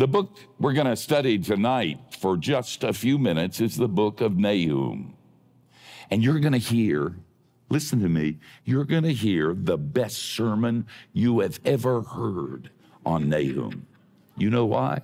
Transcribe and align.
The 0.00 0.08
book 0.08 0.38
we're 0.58 0.72
going 0.72 0.86
to 0.86 0.96
study 0.96 1.38
tonight 1.38 1.98
for 2.18 2.38
just 2.38 2.84
a 2.84 2.94
few 2.94 3.18
minutes 3.18 3.60
is 3.60 3.76
the 3.76 3.86
book 3.86 4.22
of 4.22 4.38
Nahum. 4.38 5.14
And 6.10 6.24
you're 6.24 6.40
going 6.40 6.54
to 6.54 6.58
hear, 6.58 7.16
listen 7.68 8.00
to 8.00 8.08
me, 8.08 8.38
you're 8.64 8.86
going 8.86 9.02
to 9.02 9.12
hear 9.12 9.52
the 9.52 9.76
best 9.76 10.16
sermon 10.16 10.86
you 11.12 11.40
have 11.40 11.60
ever 11.66 12.00
heard 12.00 12.70
on 13.04 13.28
Nahum. 13.28 13.86
You 14.38 14.48
know 14.48 14.64
why? 14.64 15.02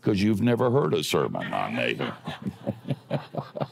Because 0.00 0.22
you've 0.22 0.42
never 0.42 0.70
heard 0.70 0.94
a 0.94 1.02
sermon 1.02 1.52
on 1.52 1.74
Nahum. 1.74 2.12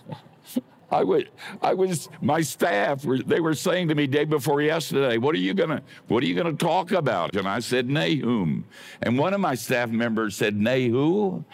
I 0.94 1.02
was, 1.02 1.24
I 1.60 1.74
was, 1.74 2.08
my 2.20 2.40
staff, 2.40 3.02
they 3.02 3.40
were 3.40 3.54
saying 3.54 3.88
to 3.88 3.96
me 3.96 4.06
day 4.06 4.24
before 4.24 4.62
yesterday, 4.62 5.18
what 5.18 5.34
are 5.34 5.38
you 5.38 5.52
gonna, 5.52 5.82
what 6.06 6.22
are 6.22 6.26
you 6.26 6.36
gonna 6.36 6.52
talk 6.52 6.92
about? 6.92 7.34
And 7.34 7.48
I 7.48 7.58
said, 7.58 7.90
Nahum. 7.90 8.64
And 9.02 9.18
one 9.18 9.34
of 9.34 9.40
my 9.40 9.56
staff 9.56 9.90
members 9.90 10.36
said, 10.36 10.56
Nahu? 10.56 11.44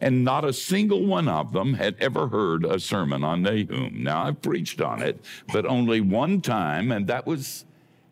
and 0.00 0.24
not 0.24 0.44
a 0.44 0.52
single 0.52 1.06
one 1.06 1.28
of 1.28 1.52
them 1.52 1.74
had 1.74 1.94
ever 2.00 2.26
heard 2.26 2.64
a 2.64 2.80
sermon 2.80 3.22
on 3.22 3.42
Nahum. 3.42 4.02
Now 4.02 4.24
I've 4.24 4.42
preached 4.42 4.80
on 4.80 5.00
it, 5.00 5.24
but 5.52 5.64
only 5.64 6.00
one 6.00 6.40
time, 6.40 6.90
and 6.90 7.06
that 7.06 7.24
was, 7.24 7.66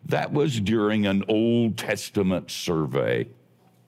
that 0.05 0.31
was 0.31 0.61
during 0.61 1.05
an 1.05 1.25
Old 1.27 1.77
Testament 1.77 2.49
survey. 2.49 3.27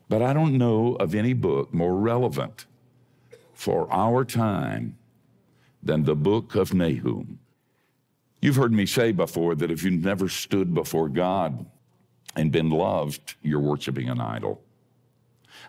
But 0.10 0.22
I 0.22 0.34
don't 0.34 0.58
know 0.58 0.96
of 0.96 1.16
any 1.16 1.32
book 1.32 1.74
more 1.74 1.96
relevant 1.96 2.66
for 3.60 3.92
our 3.92 4.24
time 4.24 4.98
than 5.84 6.06
the 6.06 6.16
book 6.16 6.56
of 6.56 6.74
Nahum. 6.74 7.40
You've 8.42 8.56
heard 8.56 8.72
me 8.72 8.86
say 8.86 9.12
before 9.12 9.54
that 9.56 9.70
if 9.70 9.84
you've 9.84 10.02
never 10.02 10.30
stood 10.30 10.74
before 10.74 11.10
God 11.10 11.66
and 12.38 12.54
been 12.54 12.70
loved, 12.70 13.36
you're 13.42 13.60
worshiping 13.60 14.08
an 14.08 14.22
idol. 14.22 14.62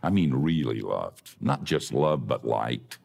I 0.05 0.11
mean, 0.11 0.33
really 0.33 0.81
loved, 0.81 1.35
not 1.41 1.65
just 1.65 1.93
loved, 1.93 2.29
but 2.29 2.47
liked. 2.47 2.99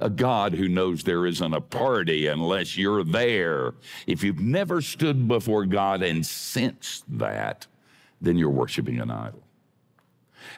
A 0.00 0.10
God 0.10 0.52
who 0.52 0.68
knows 0.68 1.04
there 1.04 1.24
isn't 1.24 1.54
a 1.54 1.60
party 1.60 2.26
unless 2.26 2.76
you're 2.76 3.04
there. 3.04 3.74
If 4.08 4.24
you've 4.24 4.40
never 4.40 4.82
stood 4.82 5.28
before 5.28 5.64
God 5.64 6.02
and 6.02 6.26
sensed 6.26 7.04
that, 7.20 7.68
then 8.20 8.36
you're 8.36 8.50
worshiping 8.50 8.98
an 8.98 9.12
idol. 9.12 9.44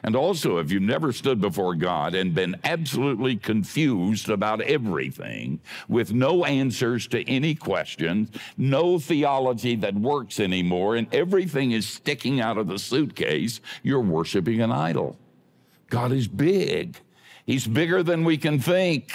And 0.03 0.15
also, 0.15 0.57
if 0.57 0.71
you've 0.71 0.81
never 0.81 1.11
stood 1.11 1.39
before 1.39 1.75
God 1.75 2.15
and 2.15 2.33
been 2.33 2.55
absolutely 2.63 3.35
confused 3.35 4.29
about 4.29 4.61
everything, 4.61 5.59
with 5.87 6.13
no 6.13 6.43
answers 6.45 7.07
to 7.07 7.27
any 7.29 7.53
questions, 7.53 8.29
no 8.57 8.97
theology 8.97 9.75
that 9.75 9.93
works 9.93 10.39
anymore, 10.39 10.95
and 10.95 11.13
everything 11.13 11.71
is 11.71 11.87
sticking 11.87 12.41
out 12.41 12.57
of 12.57 12.67
the 12.67 12.79
suitcase, 12.79 13.61
you're 13.83 14.01
worshiping 14.01 14.61
an 14.61 14.71
idol. 14.71 15.17
God 15.89 16.11
is 16.11 16.27
big, 16.27 16.97
He's 17.45 17.67
bigger 17.67 18.03
than 18.03 18.23
we 18.23 18.37
can 18.37 18.59
think. 18.59 19.11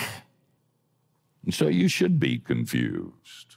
And 1.45 1.55
so 1.55 1.69
you 1.69 1.89
should 1.89 2.19
be 2.19 2.39
confused. 2.39 3.56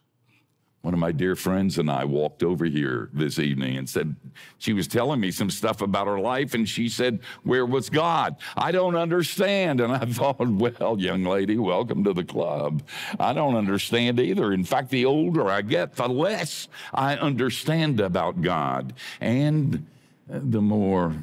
One 0.90 0.96
of 0.96 1.00
my 1.00 1.12
dear 1.12 1.36
friends 1.36 1.78
and 1.78 1.88
I 1.88 2.04
walked 2.04 2.42
over 2.42 2.66
here 2.66 3.12
this 3.14 3.38
evening 3.38 3.78
and 3.78 3.88
said, 3.88 4.16
she 4.58 4.74
was 4.74 4.88
telling 4.88 5.20
me 5.20 5.30
some 5.30 5.52
stuff 5.52 5.84
about 5.84 6.08
her 6.08 6.20
life, 6.20 6.56
and 6.56 6.68
she 6.68 6.90
said, 6.90 7.20
Where 7.44 7.64
was 7.64 7.92
God? 7.92 8.38
I 8.58 8.72
don't 8.72 8.96
understand. 8.96 9.82
And 9.82 9.94
I 9.94 10.00
thought, 10.08 10.40
Well, 10.40 11.00
young 11.00 11.26
lady, 11.26 11.60
welcome 11.60 12.04
to 12.06 12.14
the 12.14 12.24
club. 12.24 12.82
I 13.20 13.34
don't 13.34 13.56
understand 13.56 14.20
either. 14.20 14.52
In 14.52 14.64
fact, 14.64 14.90
the 14.90 15.06
older 15.06 15.48
I 15.48 15.62
get, 15.62 15.96
the 15.96 16.10
less 16.10 16.68
I 16.92 17.18
understand 17.18 18.00
about 18.00 18.42
God, 18.42 18.96
and 19.22 19.86
the 20.28 20.62
more 20.62 21.14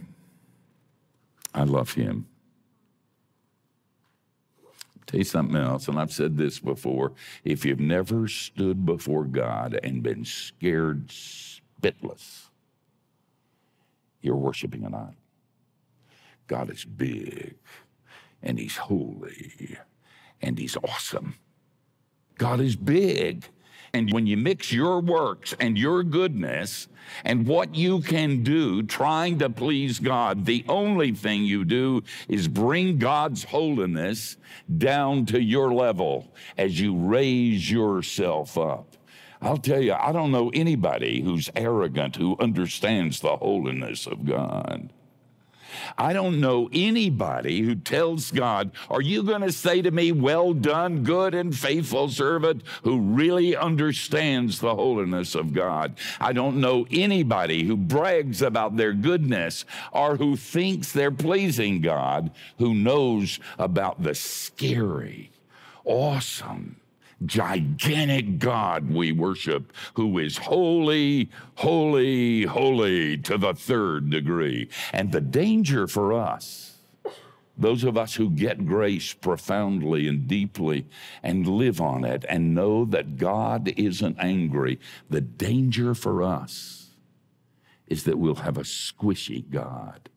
I 1.52 1.64
love 1.64 1.92
Him. 1.92 2.28
You 5.16 5.24
something 5.24 5.56
else, 5.56 5.88
and 5.88 5.98
I've 5.98 6.12
said 6.12 6.36
this 6.36 6.58
before. 6.58 7.12
If 7.44 7.64
you've 7.64 7.80
never 7.80 8.28
stood 8.28 8.84
before 8.84 9.24
God 9.24 9.78
and 9.82 10.02
been 10.02 10.24
scared 10.24 11.08
spitless, 11.08 12.48
you're 14.20 14.36
worshiping 14.36 14.84
an 14.84 14.94
idol. 14.94 15.14
God 16.46 16.70
is 16.70 16.84
big, 16.84 17.54
and 18.42 18.58
He's 18.58 18.76
holy, 18.76 19.78
and 20.42 20.58
He's 20.58 20.76
awesome. 20.76 21.34
God 22.38 22.60
is 22.60 22.76
big, 22.76 23.44
and 23.96 24.12
when 24.12 24.26
you 24.26 24.36
mix 24.36 24.70
your 24.70 25.00
works 25.00 25.54
and 25.58 25.78
your 25.78 26.02
goodness 26.02 26.86
and 27.24 27.46
what 27.46 27.74
you 27.74 28.02
can 28.02 28.42
do 28.42 28.82
trying 28.82 29.38
to 29.38 29.48
please 29.48 29.98
God, 29.98 30.44
the 30.44 30.66
only 30.68 31.12
thing 31.12 31.44
you 31.44 31.64
do 31.64 32.02
is 32.28 32.46
bring 32.46 32.98
God's 32.98 33.44
holiness 33.44 34.36
down 34.76 35.24
to 35.26 35.40
your 35.40 35.72
level 35.72 36.30
as 36.58 36.78
you 36.78 36.94
raise 36.94 37.70
yourself 37.70 38.58
up. 38.58 38.98
I'll 39.40 39.56
tell 39.56 39.80
you, 39.80 39.94
I 39.94 40.12
don't 40.12 40.32
know 40.32 40.50
anybody 40.52 41.22
who's 41.22 41.48
arrogant 41.56 42.16
who 42.16 42.36
understands 42.38 43.20
the 43.20 43.36
holiness 43.36 44.06
of 44.06 44.26
God. 44.26 44.90
I 45.98 46.12
don't 46.12 46.40
know 46.40 46.68
anybody 46.72 47.62
who 47.62 47.74
tells 47.74 48.30
God, 48.30 48.70
Are 48.90 49.00
you 49.00 49.22
going 49.22 49.42
to 49.42 49.52
say 49.52 49.82
to 49.82 49.90
me, 49.90 50.12
Well 50.12 50.52
done, 50.52 51.02
good 51.02 51.34
and 51.34 51.56
faithful 51.56 52.08
servant, 52.08 52.62
who 52.82 53.00
really 53.00 53.56
understands 53.56 54.58
the 54.60 54.74
holiness 54.74 55.34
of 55.34 55.52
God? 55.52 55.96
I 56.20 56.32
don't 56.32 56.60
know 56.60 56.86
anybody 56.90 57.64
who 57.64 57.76
brags 57.76 58.42
about 58.42 58.76
their 58.76 58.92
goodness 58.92 59.64
or 59.92 60.16
who 60.16 60.36
thinks 60.36 60.92
they're 60.92 61.10
pleasing 61.10 61.80
God, 61.80 62.30
who 62.58 62.74
knows 62.74 63.38
about 63.58 64.02
the 64.02 64.14
scary, 64.14 65.30
awesome, 65.84 66.76
gigantic 67.24 68.38
God 68.38 68.90
we 68.90 69.12
worship, 69.12 69.72
who 69.94 70.18
is 70.18 70.36
holy, 70.36 71.30
holy, 71.54 72.42
holy 72.42 73.16
to 73.18 73.38
the 73.38 73.54
third 73.54 74.10
degree. 74.10 74.68
And 74.92 75.12
the 75.12 75.20
danger 75.20 75.86
for 75.86 76.12
us, 76.12 76.78
those 77.56 77.84
of 77.84 77.96
us 77.96 78.14
who 78.14 78.28
get 78.28 78.66
grace 78.66 79.14
profoundly 79.14 80.06
and 80.08 80.28
deeply 80.28 80.86
and 81.22 81.46
live 81.46 81.80
on 81.80 82.04
it 82.04 82.24
and 82.28 82.54
know 82.54 82.84
that 82.84 83.16
God 83.16 83.72
isn't 83.76 84.18
angry, 84.18 84.78
the 85.08 85.22
danger 85.22 85.94
for 85.94 86.22
us 86.22 86.90
is 87.86 88.04
that 88.04 88.18
we'll 88.18 88.34
have 88.36 88.58
a 88.58 88.62
squishy 88.62 89.48
God 89.48 90.10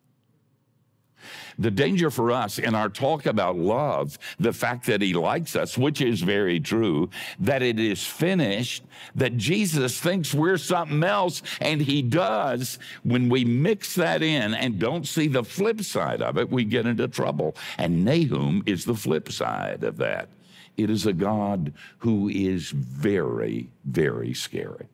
the 1.58 1.70
danger 1.70 2.10
for 2.10 2.30
us 2.30 2.58
in 2.58 2.74
our 2.74 2.88
talk 2.88 3.26
about 3.26 3.56
love, 3.56 4.18
the 4.38 4.52
fact 4.52 4.86
that 4.86 5.02
he 5.02 5.12
likes 5.12 5.56
us, 5.56 5.76
which 5.76 6.00
is 6.00 6.22
very 6.22 6.60
true, 6.60 7.10
that 7.38 7.62
it 7.62 7.78
is 7.78 8.06
finished, 8.06 8.84
that 9.14 9.36
Jesus 9.36 10.00
thinks 10.00 10.34
we're 10.34 10.56
something 10.58 11.04
else, 11.04 11.42
and 11.60 11.80
he 11.80 12.02
does. 12.02 12.78
When 13.02 13.28
we 13.28 13.44
mix 13.44 13.94
that 13.94 14.22
in 14.22 14.54
and 14.54 14.78
don't 14.78 15.06
see 15.06 15.28
the 15.28 15.44
flip 15.44 15.82
side 15.82 16.22
of 16.22 16.38
it, 16.38 16.50
we 16.50 16.64
get 16.64 16.86
into 16.86 17.08
trouble. 17.08 17.56
And 17.78 18.04
Nahum 18.04 18.62
is 18.66 18.84
the 18.84 18.94
flip 18.94 19.30
side 19.30 19.84
of 19.84 19.96
that. 19.98 20.28
It 20.76 20.88
is 20.88 21.06
a 21.06 21.12
God 21.12 21.74
who 21.98 22.28
is 22.28 22.70
very, 22.70 23.70
very 23.84 24.32
scary. 24.32 24.88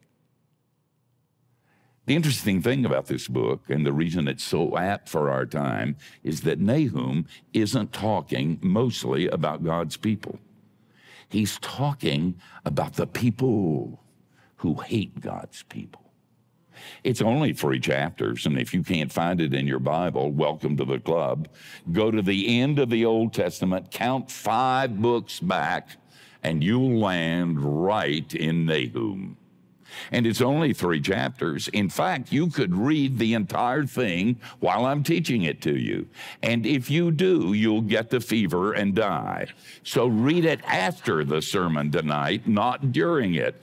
The 2.07 2.15
interesting 2.15 2.63
thing 2.63 2.85
about 2.85 3.07
this 3.07 3.27
book, 3.27 3.69
and 3.69 3.85
the 3.85 3.93
reason 3.93 4.29
it's 4.29 4.45
so 4.45 4.79
apt 4.79 5.09
for 5.09 5.29
our 5.29 5.45
time, 5.45 5.97
is 6.23 6.43
that 6.43 6.61
Nahum 6.61 7.27
isn't 7.53 7.93
talking 7.93 8.61
mostly 8.63 9.27
about 9.27 9.65
God's 9.65 9.97
people. 9.97 10.39
He's 11.29 11.59
talking 11.59 12.37
about 12.65 12.95
the 12.95 13.09
people 13.09 14.05
who 14.59 14.75
hate 14.75 15.21
God's 15.21 15.65
people. 15.65 16.03
It's 17.03 17.21
only 17.21 17.53
three 17.53 17.81
chapters, 17.81 18.47
and 18.47 18.57
if 18.57 18.73
you 18.73 18.85
can't 18.85 19.11
find 19.11 19.41
it 19.41 19.53
in 19.53 19.67
your 19.67 19.81
Bible, 19.81 20.31
welcome 20.31 20.77
to 20.77 20.85
the 20.85 21.01
club. 21.01 21.49
Go 21.91 22.13
to 22.13 22.23
the 22.23 22.61
end 22.61 22.79
of 22.79 22.89
the 22.89 23.05
Old 23.05 23.35
Testament, 23.35 23.91
count 23.91 24.31
five 24.31 25.03
books 25.03 25.41
back, 25.41 25.97
and 26.45 26.63
you'll 26.63 27.01
land 27.01 27.61
right 27.61 28.33
in 28.33 28.67
Nahum. 28.67 29.37
And 30.13 30.27
it's 30.27 30.41
only 30.41 30.73
three 30.73 31.01
chapters. 31.01 31.69
In 31.69 31.89
fact, 31.89 32.33
you 32.33 32.49
could 32.49 32.75
read 32.75 33.19
the 33.19 33.35
entire 33.35 33.85
thing 33.85 34.41
while 34.61 34.85
I'm 34.85 35.03
teaching 35.03 35.43
it 35.43 35.63
to 35.63 35.77
you. 35.77 36.09
And 36.43 36.67
if 36.67 36.91
you 36.91 37.11
do, 37.11 37.53
you'll 37.53 37.83
get 37.83 38.11
the 38.11 38.21
fever 38.21 38.73
and 38.73 38.95
die. 38.95 39.47
So 39.83 40.07
read 40.07 40.45
it 40.45 40.61
after 40.65 41.25
the 41.25 41.43
sermon 41.43 41.91
tonight, 41.91 42.47
not 42.47 42.93
during 42.93 43.35
it. 43.35 43.61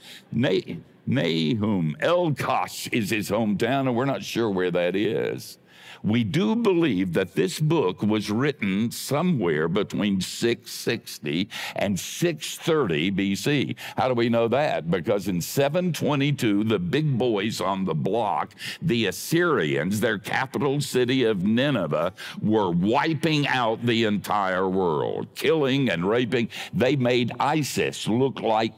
Nahum, 1.05 1.97
Elkosh 1.99 2.91
is 2.93 3.09
his 3.09 3.29
hometown, 3.29 3.81
and 3.81 3.95
we're 3.95 4.05
not 4.05 4.23
sure 4.23 4.49
where 4.49 4.71
that 4.71 4.95
is. 4.95 5.57
We 6.03 6.25
do 6.25 6.57
believe 6.57 7.13
that 7.13 7.33
this 7.33 7.61
book 7.61 8.03
was 8.03 8.29
written 8.29 8.91
somewhere 8.91 9.69
between 9.69 10.19
660 10.19 11.47
and 11.77 11.97
630 11.97 13.11
BC. 13.11 13.75
How 13.95 14.09
do 14.09 14.13
we 14.13 14.27
know 14.27 14.49
that? 14.49 14.91
Because 14.91 15.29
in 15.29 15.39
722, 15.39 16.65
the 16.65 16.77
big 16.77 17.17
boys 17.17 17.61
on 17.61 17.85
the 17.85 17.95
block, 17.95 18.53
the 18.81 19.05
Assyrians, 19.05 20.01
their 20.01 20.19
capital 20.19 20.81
city 20.81 21.23
of 21.23 21.43
Nineveh, 21.43 22.11
were 22.41 22.71
wiping 22.71 23.47
out 23.47 23.85
the 23.85 24.03
entire 24.03 24.67
world, 24.67 25.27
killing 25.35 25.89
and 25.89 26.07
raping. 26.07 26.49
They 26.73 26.97
made 26.97 27.31
ISIS 27.39 28.09
look 28.09 28.41
like 28.41 28.73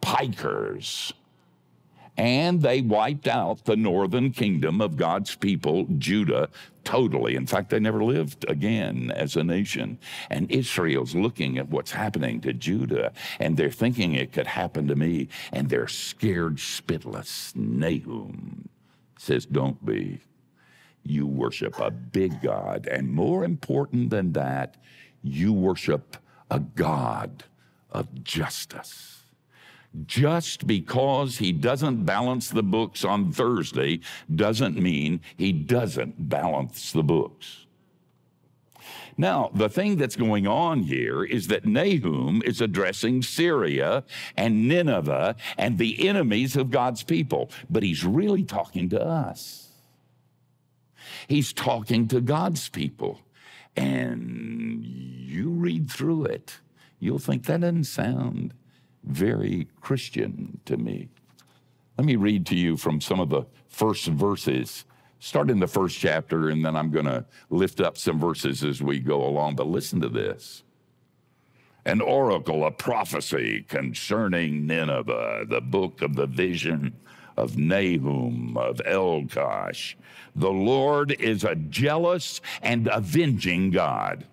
pikers 0.00 1.12
and 2.18 2.60
they 2.60 2.80
wiped 2.80 3.28
out 3.28 3.64
the 3.64 3.76
northern 3.76 4.32
kingdom 4.32 4.80
of 4.80 4.96
God's 4.96 5.36
people, 5.36 5.86
Judah, 5.98 6.48
totally. 6.82 7.36
In 7.36 7.46
fact, 7.46 7.70
they 7.70 7.78
never 7.78 8.02
lived 8.02 8.44
again 8.48 9.12
as 9.14 9.36
a 9.36 9.44
nation. 9.44 9.98
And 10.28 10.50
Israel's 10.50 11.14
looking 11.14 11.58
at 11.58 11.68
what's 11.68 11.92
happening 11.92 12.40
to 12.40 12.52
Judah, 12.52 13.12
and 13.38 13.56
they're 13.56 13.70
thinking 13.70 14.14
it 14.14 14.32
could 14.32 14.48
happen 14.48 14.88
to 14.88 14.96
me, 14.96 15.28
and 15.52 15.68
they're 15.68 15.86
scared 15.86 16.56
spitless. 16.56 17.54
Nahum 17.54 18.68
says, 19.16 19.46
Don't 19.46 19.84
be. 19.86 20.20
You 21.04 21.26
worship 21.26 21.78
a 21.78 21.92
big 21.92 22.42
God, 22.42 22.88
and 22.90 23.10
more 23.10 23.44
important 23.44 24.10
than 24.10 24.32
that, 24.32 24.76
you 25.22 25.52
worship 25.52 26.16
a 26.50 26.58
God 26.58 27.44
of 27.90 28.24
justice 28.24 29.17
just 30.06 30.66
because 30.66 31.38
he 31.38 31.52
doesn't 31.52 32.04
balance 32.04 32.48
the 32.48 32.62
books 32.62 33.04
on 33.04 33.32
Thursday 33.32 34.00
doesn't 34.34 34.76
mean 34.76 35.20
he 35.36 35.52
doesn't 35.52 36.28
balance 36.28 36.92
the 36.92 37.02
books. 37.02 37.66
Now, 39.20 39.50
the 39.52 39.68
thing 39.68 39.96
that's 39.96 40.14
going 40.14 40.46
on 40.46 40.84
here 40.84 41.24
is 41.24 41.48
that 41.48 41.66
Nahum 41.66 42.40
is 42.44 42.60
addressing 42.60 43.22
Syria 43.22 44.04
and 44.36 44.68
Nineveh 44.68 45.34
and 45.56 45.76
the 45.76 46.08
enemies 46.08 46.54
of 46.54 46.70
God's 46.70 47.02
people, 47.02 47.50
but 47.68 47.82
he's 47.82 48.04
really 48.04 48.44
talking 48.44 48.88
to 48.90 49.04
us. 49.04 49.72
He's 51.26 51.52
talking 51.52 52.06
to 52.08 52.20
God's 52.20 52.68
people. 52.68 53.20
And 53.76 54.84
you 54.84 55.50
read 55.50 55.90
through 55.90 56.26
it, 56.26 56.58
you'll 57.00 57.18
think 57.18 57.44
that 57.46 57.60
doesn't 57.60 57.84
sound 57.84 58.54
very 59.04 59.68
Christian 59.80 60.60
to 60.66 60.76
me. 60.76 61.08
Let 61.96 62.06
me 62.06 62.16
read 62.16 62.46
to 62.46 62.56
you 62.56 62.76
from 62.76 63.00
some 63.00 63.20
of 63.20 63.28
the 63.28 63.44
first 63.68 64.06
verses. 64.06 64.84
Start 65.20 65.50
in 65.50 65.58
the 65.58 65.66
first 65.66 65.98
chapter, 65.98 66.48
and 66.50 66.64
then 66.64 66.76
I'm 66.76 66.90
going 66.90 67.06
to 67.06 67.24
lift 67.50 67.80
up 67.80 67.98
some 67.98 68.20
verses 68.20 68.62
as 68.62 68.82
we 68.82 69.00
go 69.00 69.24
along. 69.24 69.56
But 69.56 69.66
listen 69.66 70.00
to 70.00 70.08
this 70.08 70.62
an 71.84 72.00
oracle, 72.02 72.66
a 72.66 72.70
prophecy 72.70 73.64
concerning 73.66 74.66
Nineveh, 74.66 75.46
the 75.48 75.60
book 75.60 76.02
of 76.02 76.14
the 76.14 76.26
vision 76.26 76.94
of 77.38 77.56
Nahum, 77.56 78.56
of 78.58 78.80
Elkosh. 78.84 79.94
The 80.36 80.50
Lord 80.50 81.12
is 81.12 81.44
a 81.44 81.54
jealous 81.54 82.40
and 82.62 82.88
avenging 82.92 83.70
God. 83.70 84.26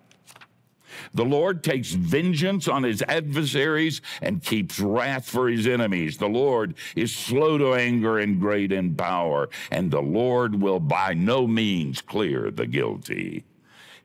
The 1.14 1.24
Lord 1.24 1.62
takes 1.62 1.92
vengeance 1.92 2.68
on 2.68 2.82
his 2.82 3.02
adversaries 3.02 4.00
and 4.22 4.42
keeps 4.42 4.78
wrath 4.80 5.28
for 5.28 5.48
his 5.48 5.66
enemies. 5.66 6.18
The 6.18 6.28
Lord 6.28 6.74
is 6.94 7.14
slow 7.14 7.58
to 7.58 7.74
anger 7.74 8.18
and 8.18 8.40
great 8.40 8.72
in 8.72 8.94
power, 8.94 9.48
and 9.70 9.90
the 9.90 10.02
Lord 10.02 10.60
will 10.60 10.80
by 10.80 11.14
no 11.14 11.46
means 11.46 12.00
clear 12.00 12.50
the 12.50 12.66
guilty. 12.66 13.44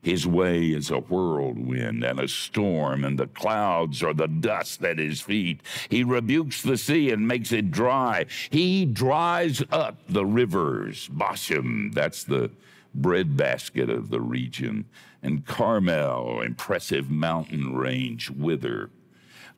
His 0.02 0.26
way 0.26 0.66
is 0.66 0.90
a 0.90 0.98
whirlwind 0.98 2.02
and 2.02 2.18
a 2.18 2.26
storm, 2.26 3.04
and 3.04 3.16
the 3.16 3.28
clouds 3.28 4.02
are 4.02 4.12
the 4.12 4.26
dust 4.26 4.82
at 4.84 4.98
his 4.98 5.20
feet. 5.20 5.60
He 5.88 6.02
rebukes 6.02 6.60
the 6.60 6.76
sea 6.76 7.10
and 7.10 7.28
makes 7.28 7.52
it 7.52 7.70
dry. 7.70 8.26
He 8.50 8.84
dries 8.84 9.62
up 9.70 9.98
the 10.08 10.26
rivers. 10.26 11.06
Bashan, 11.06 11.92
that's 11.92 12.24
the 12.24 12.50
breadbasket 12.94 13.88
of 13.88 14.10
the 14.10 14.20
region 14.20 14.86
and 15.22 15.46
Carmel, 15.46 16.40
impressive 16.40 17.10
mountain 17.10 17.74
range, 17.74 18.30
wither. 18.30 18.90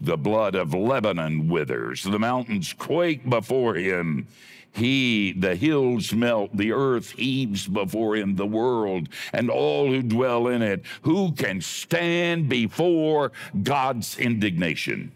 The 0.00 0.16
blood 0.16 0.54
of 0.54 0.74
Lebanon 0.74 1.48
withers. 1.48 2.02
The 2.02 2.18
mountains 2.18 2.72
quake 2.72 3.28
before 3.28 3.74
him. 3.74 4.26
He, 4.72 5.32
the 5.32 5.54
hills 5.54 6.12
melt, 6.12 6.56
the 6.56 6.72
earth 6.72 7.12
heaves 7.12 7.68
before 7.68 8.16
him, 8.16 8.34
the 8.34 8.46
world 8.46 9.08
and 9.32 9.48
all 9.48 9.86
who 9.86 10.02
dwell 10.02 10.48
in 10.48 10.62
it. 10.62 10.84
Who 11.02 11.32
can 11.32 11.60
stand 11.60 12.48
before 12.48 13.30
God's 13.62 14.18
indignation? 14.18 15.12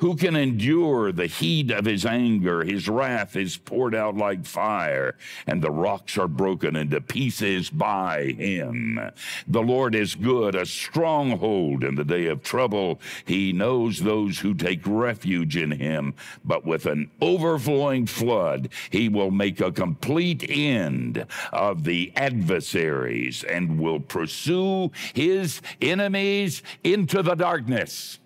Who 0.00 0.16
can 0.16 0.34
endure 0.34 1.12
the 1.12 1.26
heat 1.26 1.70
of 1.70 1.84
his 1.84 2.06
anger? 2.06 2.64
His 2.64 2.88
wrath 2.88 3.36
is 3.36 3.58
poured 3.58 3.94
out 3.94 4.16
like 4.16 4.46
fire, 4.46 5.14
and 5.46 5.60
the 5.60 5.70
rocks 5.70 6.16
are 6.16 6.26
broken 6.26 6.74
into 6.74 7.02
pieces 7.02 7.68
by 7.68 8.34
him. 8.38 8.98
The 9.46 9.60
Lord 9.60 9.94
is 9.94 10.14
good, 10.14 10.54
a 10.54 10.64
stronghold 10.64 11.84
in 11.84 11.96
the 11.96 12.04
day 12.04 12.28
of 12.28 12.42
trouble. 12.42 12.98
He 13.26 13.52
knows 13.52 13.98
those 13.98 14.38
who 14.38 14.54
take 14.54 14.80
refuge 14.86 15.58
in 15.58 15.70
him, 15.70 16.14
but 16.46 16.64
with 16.64 16.86
an 16.86 17.10
overflowing 17.20 18.06
flood, 18.06 18.70
he 18.88 19.10
will 19.10 19.30
make 19.30 19.60
a 19.60 19.70
complete 19.70 20.48
end 20.48 21.26
of 21.52 21.84
the 21.84 22.10
adversaries 22.16 23.44
and 23.44 23.78
will 23.78 24.00
pursue 24.00 24.92
his 25.12 25.60
enemies 25.82 26.62
into 26.82 27.22
the 27.22 27.34
darkness. 27.34 28.19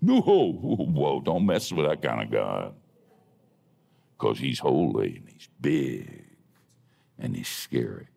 No, 0.00 0.20
whoa, 0.20 1.20
don't 1.20 1.46
mess 1.46 1.72
with 1.72 1.86
that 1.86 2.02
kind 2.02 2.22
of 2.22 2.30
God. 2.30 2.74
Because 4.18 4.38
he's 4.38 4.58
holy 4.58 5.16
and 5.16 5.28
he's 5.28 5.48
big 5.60 6.24
and 7.18 7.36
he's 7.36 7.48
scary. 7.48 8.08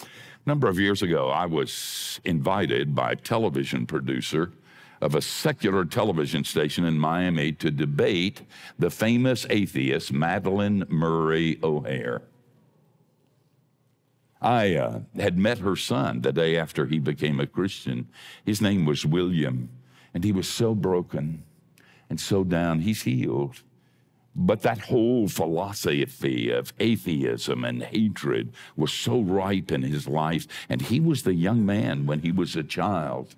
A 0.00 0.48
number 0.48 0.68
of 0.68 0.78
years 0.78 1.02
ago, 1.02 1.28
I 1.28 1.46
was 1.46 2.20
invited 2.24 2.94
by 2.94 3.12
a 3.12 3.16
television 3.16 3.86
producer 3.86 4.52
of 5.00 5.14
a 5.14 5.20
secular 5.20 5.84
television 5.84 6.44
station 6.44 6.84
in 6.84 6.98
Miami 6.98 7.52
to 7.52 7.70
debate 7.70 8.42
the 8.78 8.90
famous 8.90 9.46
atheist 9.50 10.12
Madalyn 10.12 10.88
Murray 10.88 11.58
O'Hair. 11.62 12.22
I 14.40 14.74
uh, 14.74 15.00
had 15.16 15.38
met 15.38 15.58
her 15.58 15.76
son 15.76 16.20
the 16.20 16.32
day 16.32 16.56
after 16.56 16.86
he 16.86 16.98
became 16.98 17.40
a 17.40 17.46
Christian. 17.46 18.08
His 18.44 18.60
name 18.60 18.84
was 18.84 19.06
William. 19.06 19.70
And 20.14 20.24
he 20.24 20.32
was 20.32 20.48
so 20.48 20.74
broken 20.74 21.42
and 22.08 22.20
so 22.20 22.44
down. 22.44 22.80
He's 22.80 23.02
healed. 23.02 23.62
But 24.36 24.62
that 24.62 24.78
whole 24.78 25.28
philosophy 25.28 26.50
of 26.50 26.72
atheism 26.80 27.64
and 27.64 27.82
hatred 27.82 28.52
was 28.76 28.92
so 28.92 29.20
ripe 29.20 29.70
in 29.70 29.82
his 29.82 30.08
life. 30.08 30.46
And 30.68 30.82
he 30.82 30.98
was 30.98 31.22
the 31.22 31.34
young 31.34 31.66
man 31.66 32.06
when 32.06 32.20
he 32.20 32.32
was 32.32 32.56
a 32.56 32.64
child 32.64 33.36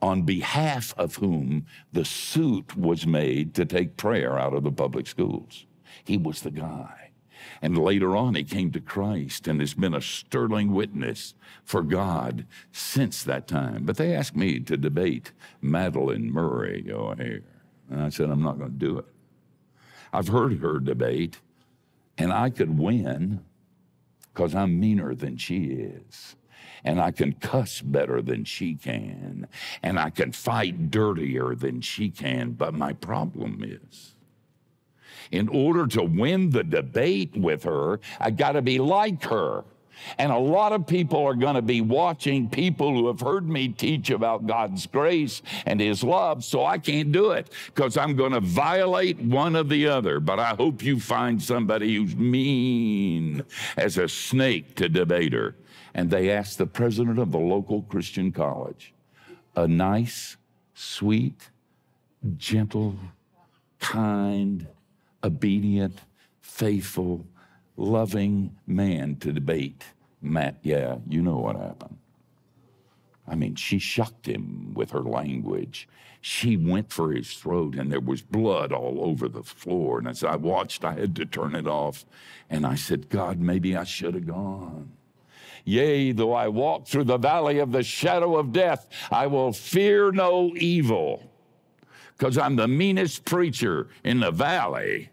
on 0.00 0.22
behalf 0.22 0.94
of 0.96 1.16
whom 1.16 1.66
the 1.92 2.04
suit 2.04 2.76
was 2.76 3.06
made 3.06 3.54
to 3.54 3.64
take 3.64 3.96
prayer 3.96 4.38
out 4.38 4.54
of 4.54 4.62
the 4.62 4.70
public 4.70 5.06
schools. 5.06 5.66
He 6.04 6.16
was 6.16 6.42
the 6.42 6.50
guy. 6.50 7.07
And 7.60 7.76
later 7.76 8.16
on, 8.16 8.34
he 8.34 8.44
came 8.44 8.70
to 8.72 8.80
Christ 8.80 9.48
and 9.48 9.60
has 9.60 9.74
been 9.74 9.94
a 9.94 10.00
sterling 10.00 10.72
witness 10.72 11.34
for 11.64 11.82
God 11.82 12.46
since 12.72 13.22
that 13.24 13.48
time. 13.48 13.84
But 13.84 13.96
they 13.96 14.14
asked 14.14 14.36
me 14.36 14.60
to 14.60 14.76
debate 14.76 15.32
Madalyn 15.62 16.30
Murray 16.30 16.86
O'Hair. 16.90 17.42
And 17.90 18.02
I 18.02 18.08
said, 18.10 18.30
I'm 18.30 18.42
not 18.42 18.58
going 18.58 18.72
to 18.72 18.78
do 18.78 18.98
it. 18.98 19.06
I've 20.12 20.28
heard 20.28 20.58
her 20.60 20.78
debate, 20.78 21.38
and 22.16 22.32
I 22.32 22.50
could 22.50 22.78
win 22.78 23.44
because 24.32 24.54
I'm 24.54 24.78
meaner 24.78 25.14
than 25.14 25.36
she 25.36 25.64
is. 25.64 26.36
And 26.84 27.00
I 27.00 27.10
can 27.10 27.32
cuss 27.32 27.80
better 27.80 28.22
than 28.22 28.44
she 28.44 28.74
can. 28.74 29.48
And 29.82 29.98
I 29.98 30.10
can 30.10 30.32
fight 30.32 30.90
dirtier 30.90 31.54
than 31.56 31.80
she 31.80 32.08
can. 32.08 32.52
But 32.52 32.72
my 32.72 32.92
problem 32.92 33.62
is, 33.64 34.14
in 35.30 35.48
order 35.48 35.86
to 35.86 36.02
win 36.02 36.50
the 36.50 36.64
debate 36.64 37.36
with 37.36 37.64
her, 37.64 38.00
I 38.20 38.30
got 38.30 38.52
to 38.52 38.62
be 38.62 38.78
like 38.78 39.24
her. 39.24 39.64
And 40.16 40.32
a 40.32 40.38
lot 40.38 40.72
of 40.72 40.86
people 40.86 41.24
are 41.24 41.34
going 41.34 41.56
to 41.56 41.62
be 41.62 41.80
watching 41.80 42.48
people 42.48 42.92
who 42.94 43.06
have 43.08 43.20
heard 43.20 43.48
me 43.48 43.68
teach 43.68 44.10
about 44.10 44.46
God's 44.46 44.86
grace 44.86 45.42
and 45.66 45.80
His 45.80 46.02
love, 46.04 46.44
so 46.44 46.64
I 46.64 46.78
can't 46.78 47.12
do 47.12 47.32
it 47.32 47.50
because 47.66 47.96
I'm 47.96 48.16
going 48.16 48.32
to 48.32 48.40
violate 48.40 49.18
one 49.18 49.56
of 49.56 49.68
the 49.68 49.88
other. 49.88 50.20
But 50.20 50.38
I 50.38 50.50
hope 50.50 50.82
you 50.82 51.00
find 51.00 51.42
somebody 51.42 51.96
who's 51.96 52.16
mean 52.16 53.44
as 53.76 53.98
a 53.98 54.08
snake 54.08 54.74
to 54.76 54.88
debate 54.88 55.32
her. 55.32 55.56
And 55.94 56.10
they 56.10 56.30
asked 56.30 56.58
the 56.58 56.66
president 56.66 57.18
of 57.18 57.32
the 57.32 57.38
local 57.38 57.82
Christian 57.82 58.30
college, 58.30 58.92
a 59.56 59.66
nice, 59.66 60.36
sweet, 60.74 61.50
gentle, 62.36 62.96
kind, 63.80 64.68
obedient, 65.22 65.98
faithful, 66.40 67.26
loving 67.76 68.56
man 68.66 69.16
to 69.16 69.32
debate 69.32 69.84
Matt. 70.20 70.56
Yeah, 70.62 70.98
you 71.08 71.22
know 71.22 71.38
what 71.38 71.56
happened. 71.56 71.98
I 73.26 73.34
mean, 73.34 73.54
she 73.56 73.78
shocked 73.78 74.26
him 74.26 74.72
with 74.74 74.90
her 74.90 75.02
language. 75.02 75.88
She 76.20 76.56
went 76.56 76.92
for 76.92 77.12
his 77.12 77.34
throat, 77.34 77.74
and 77.76 77.92
there 77.92 78.00
was 78.00 78.22
blood 78.22 78.72
all 78.72 79.00
over 79.02 79.28
the 79.28 79.42
floor. 79.42 79.98
And 79.98 80.08
as 80.08 80.24
I 80.24 80.36
watched, 80.36 80.84
I 80.84 80.94
had 80.94 81.14
to 81.16 81.26
turn 81.26 81.54
it 81.54 81.66
off. 81.66 82.06
And 82.50 82.66
I 82.66 82.74
said, 82.74 83.08
God, 83.08 83.38
maybe 83.38 83.76
I 83.76 83.84
should 83.84 84.14
have 84.14 84.26
gone. 84.26 84.92
Yea, 85.64 86.12
though 86.12 86.32
I 86.32 86.48
walk 86.48 86.86
through 86.86 87.04
the 87.04 87.18
valley 87.18 87.58
of 87.58 87.72
the 87.72 87.82
shadow 87.82 88.36
of 88.36 88.52
death, 88.52 88.86
I 89.10 89.26
will 89.26 89.52
fear 89.52 90.10
no 90.10 90.52
evil, 90.56 91.30
because 92.18 92.36
I'm 92.36 92.56
the 92.56 92.68
meanest 92.68 93.24
preacher 93.24 93.88
in 94.02 94.20
the 94.20 94.32
valley. 94.32 95.10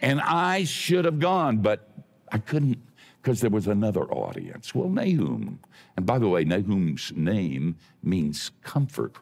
And 0.00 0.20
I 0.20 0.64
should 0.64 1.04
have 1.04 1.20
gone, 1.20 1.58
but 1.58 1.88
I 2.30 2.38
couldn't 2.38 2.82
because 3.22 3.40
there 3.40 3.50
was 3.50 3.66
another 3.66 4.04
audience. 4.04 4.74
Well, 4.74 4.88
Nahum, 4.88 5.60
and 5.96 6.06
by 6.06 6.18
the 6.18 6.28
way, 6.28 6.44
Nahum's 6.44 7.12
name 7.16 7.76
means 8.02 8.52
comfort. 8.62 9.16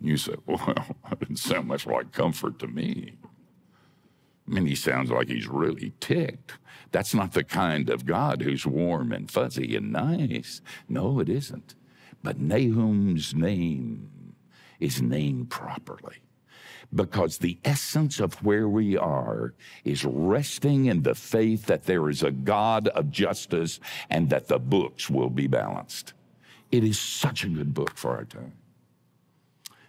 You 0.00 0.16
say, 0.16 0.34
well, 0.46 0.74
that 1.08 1.20
didn't 1.20 1.36
sound 1.36 1.68
much 1.68 1.86
like 1.86 2.12
comfort 2.12 2.58
to 2.58 2.66
me. 2.66 3.14
I 4.46 4.50
mean, 4.50 4.66
he 4.66 4.74
sounds 4.74 5.10
like 5.10 5.28
he's 5.28 5.48
really 5.48 5.92
ticked. 6.00 6.54
That's 6.92 7.14
not 7.14 7.32
the 7.32 7.44
kind 7.44 7.88
of 7.90 8.06
God 8.06 8.42
who's 8.42 8.66
warm 8.66 9.10
and 9.12 9.30
fuzzy 9.30 9.74
and 9.74 9.92
nice. 9.92 10.60
No, 10.88 11.18
it 11.20 11.28
isn't. 11.28 11.74
But 12.22 12.38
Nahum's 12.38 13.34
name 13.34 14.34
is 14.80 15.00
named 15.00 15.50
properly 15.50 16.18
because 16.94 17.38
the 17.38 17.58
essence 17.64 18.20
of 18.20 18.34
where 18.44 18.68
we 18.68 18.96
are 18.96 19.54
is 19.84 20.04
resting 20.04 20.86
in 20.86 21.02
the 21.02 21.14
faith 21.14 21.66
that 21.66 21.84
there 21.84 22.08
is 22.08 22.22
a 22.22 22.30
God 22.30 22.88
of 22.88 23.10
justice 23.10 23.80
and 24.08 24.30
that 24.30 24.48
the 24.48 24.58
books 24.58 25.10
will 25.10 25.30
be 25.30 25.46
balanced. 25.46 26.12
It 26.70 26.84
is 26.84 26.98
such 26.98 27.44
a 27.44 27.48
good 27.48 27.74
book 27.74 27.96
for 27.96 28.16
our 28.16 28.24
time. 28.24 28.54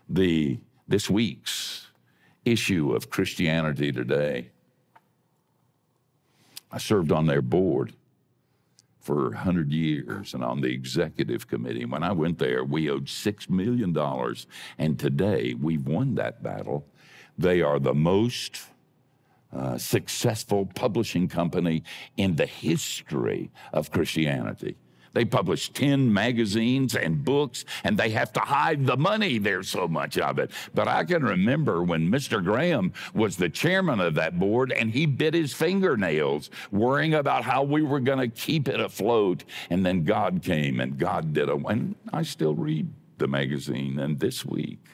The 0.10 0.60
this 0.88 1.10
week's 1.10 1.88
issue 2.46 2.94
of 2.94 3.10
Christianity 3.10 3.92
Today. 3.92 4.52
I 6.72 6.78
served 6.78 7.12
on 7.12 7.26
their 7.28 7.42
board 7.42 7.94
for 9.08 9.30
100 9.30 9.72
years 9.72 10.34
and 10.34 10.44
on 10.44 10.60
the 10.60 10.68
executive 10.68 11.48
committee. 11.48 11.86
When 11.86 12.04
I 12.04 12.12
went 12.12 12.40
there, 12.40 12.66
we 12.66 12.90
owed 12.90 13.06
$6 13.06 13.50
million. 13.50 13.98
And 14.78 15.00
today 15.00 15.54
we've 15.54 15.88
won 15.88 16.16
that 16.16 16.44
battle. 16.44 16.86
They 17.38 17.62
are 17.62 17.80
the 17.80 17.94
most 17.94 18.64
uh, 19.54 19.78
successful 19.78 20.66
publishing 20.76 21.30
company 21.30 21.84
in 22.18 22.36
the 22.36 22.46
history 22.46 23.50
of 23.72 23.92
Christianity. 23.92 24.76
They 25.18 25.26
publish 25.26 25.72
10 25.72 26.14
magazines 26.14 26.96
and 26.96 27.26
books, 27.26 27.66
and 27.84 27.98
they 27.98 28.12
have 28.12 28.32
to 28.34 28.40
hide 28.40 28.86
the 28.86 28.98
money. 28.98 29.40
There's 29.40 29.68
so 29.68 29.88
much 29.88 30.20
of 30.20 30.38
it. 30.38 30.52
But 30.76 30.88
I 30.88 31.06
can 31.06 31.24
remember 31.24 31.82
when 31.82 32.12
Mr. 32.12 32.44
Graham 32.44 32.94
was 33.16 33.36
the 33.36 33.50
chairman 33.50 34.00
of 34.00 34.14
that 34.14 34.38
board, 34.38 34.72
and 34.72 34.92
he 34.92 35.08
bit 35.08 35.34
his 35.34 35.54
fingernails 35.54 36.52
worrying 36.72 37.16
about 37.16 37.44
how 37.44 37.64
we 37.64 37.82
were 37.82 38.00
going 38.00 38.20
to 38.20 38.28
keep 38.28 38.68
it 38.68 38.80
afloat. 38.80 39.44
And 39.72 39.84
then 39.84 40.04
God 40.04 40.44
came, 40.44 40.80
and 40.80 41.00
God 41.00 41.34
did 41.34 41.50
a. 41.50 41.56
And 41.56 41.96
I 42.14 42.22
still 42.22 42.54
read 42.54 42.88
the 43.18 43.28
magazine, 43.28 43.98
and 43.98 44.20
this 44.20 44.46
week, 44.46 44.86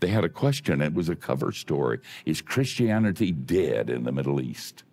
they 0.00 0.08
had 0.08 0.24
a 0.24 0.30
question. 0.30 0.80
It 0.80 0.94
was 0.94 1.10
a 1.10 1.14
cover 1.14 1.52
story. 1.52 1.98
Is 2.24 2.40
Christianity 2.40 3.32
dead 3.32 3.90
in 3.90 4.04
the 4.04 4.12
Middle 4.12 4.40
East? 4.40 4.84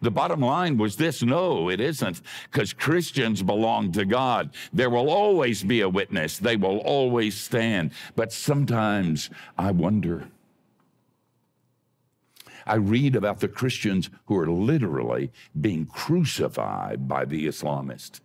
The 0.00 0.10
bottom 0.10 0.40
line 0.40 0.76
was 0.78 0.96
this 0.96 1.22
no, 1.22 1.68
it 1.68 1.80
isn't, 1.80 2.20
because 2.50 2.72
Christians 2.72 3.42
belong 3.42 3.92
to 3.92 4.04
God. 4.04 4.54
There 4.72 4.90
will 4.90 5.10
always 5.10 5.62
be 5.62 5.80
a 5.80 5.88
witness, 5.88 6.38
they 6.38 6.56
will 6.56 6.78
always 6.78 7.36
stand. 7.36 7.92
But 8.16 8.32
sometimes 8.32 9.30
I 9.58 9.70
wonder. 9.70 10.28
I 12.66 12.76
read 12.76 13.14
about 13.14 13.40
the 13.40 13.48
Christians 13.48 14.08
who 14.26 14.38
are 14.38 14.50
literally 14.50 15.30
being 15.60 15.84
crucified 15.86 17.06
by 17.06 17.26
the 17.26 17.46
Islamists 17.46 18.20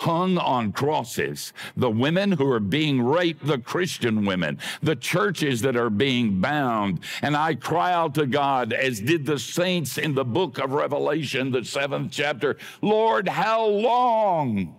hung 0.00 0.38
on 0.38 0.72
crosses, 0.72 1.52
the 1.76 1.90
women 1.90 2.32
who 2.32 2.50
are 2.50 2.60
being 2.60 3.02
raped, 3.02 3.46
the 3.46 3.58
Christian 3.58 4.24
women, 4.24 4.58
the 4.82 4.96
churches 4.96 5.62
that 5.62 5.76
are 5.76 5.90
being 5.90 6.40
bound. 6.40 7.00
And 7.20 7.36
I 7.36 7.54
cry 7.54 7.92
out 7.92 8.14
to 8.14 8.26
God, 8.26 8.72
as 8.72 9.00
did 9.00 9.26
the 9.26 9.38
saints 9.38 9.98
in 9.98 10.14
the 10.14 10.24
book 10.24 10.58
of 10.58 10.72
Revelation, 10.72 11.50
the 11.50 11.64
seventh 11.64 12.12
chapter 12.12 12.56
Lord, 12.80 13.28
how 13.28 13.66
long? 13.66 14.76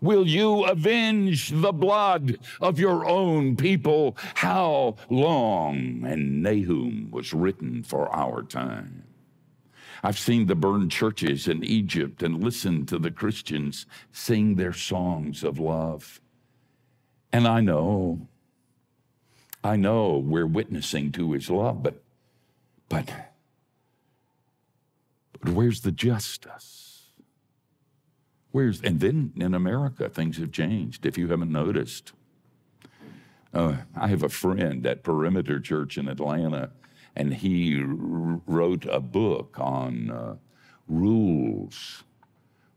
Will 0.00 0.26
you 0.28 0.64
avenge 0.64 1.50
the 1.50 1.72
blood 1.72 2.38
of 2.60 2.78
your 2.78 3.04
own 3.06 3.56
people? 3.56 4.16
How 4.34 4.96
long? 5.10 6.04
And 6.06 6.42
Nahum 6.42 7.10
was 7.10 7.34
written 7.34 7.82
for 7.82 8.08
our 8.14 8.42
time. 8.42 9.07
I've 10.02 10.18
seen 10.18 10.46
the 10.46 10.54
burned 10.54 10.90
churches 10.90 11.48
in 11.48 11.64
Egypt 11.64 12.22
and 12.22 12.42
listened 12.42 12.88
to 12.88 12.98
the 12.98 13.10
Christians 13.10 13.86
sing 14.12 14.54
their 14.54 14.72
songs 14.72 15.42
of 15.42 15.58
love. 15.58 16.20
And 17.32 17.46
I 17.46 17.60
know, 17.60 18.28
I 19.62 19.76
know 19.76 20.16
we're 20.18 20.46
witnessing 20.46 21.12
to 21.12 21.32
his 21.32 21.50
love, 21.50 21.82
but, 21.82 22.02
but, 22.88 23.10
but 25.40 25.52
where's 25.52 25.82
the 25.82 25.92
justice? 25.92 27.02
Where's, 28.50 28.80
and 28.80 29.00
then 29.00 29.32
in 29.36 29.54
America, 29.54 30.08
things 30.08 30.38
have 30.38 30.52
changed, 30.52 31.04
if 31.04 31.18
you 31.18 31.28
haven't 31.28 31.52
noticed. 31.52 32.12
Uh, 33.52 33.76
I 33.94 34.08
have 34.08 34.22
a 34.22 34.28
friend 34.28 34.86
at 34.86 35.02
Perimeter 35.02 35.60
Church 35.60 35.98
in 35.98 36.08
Atlanta 36.08 36.70
and 37.14 37.34
he 37.34 37.82
wrote 37.84 38.86
a 38.86 39.00
book 39.00 39.56
on 39.58 40.10
uh, 40.10 40.36
rules 40.86 42.04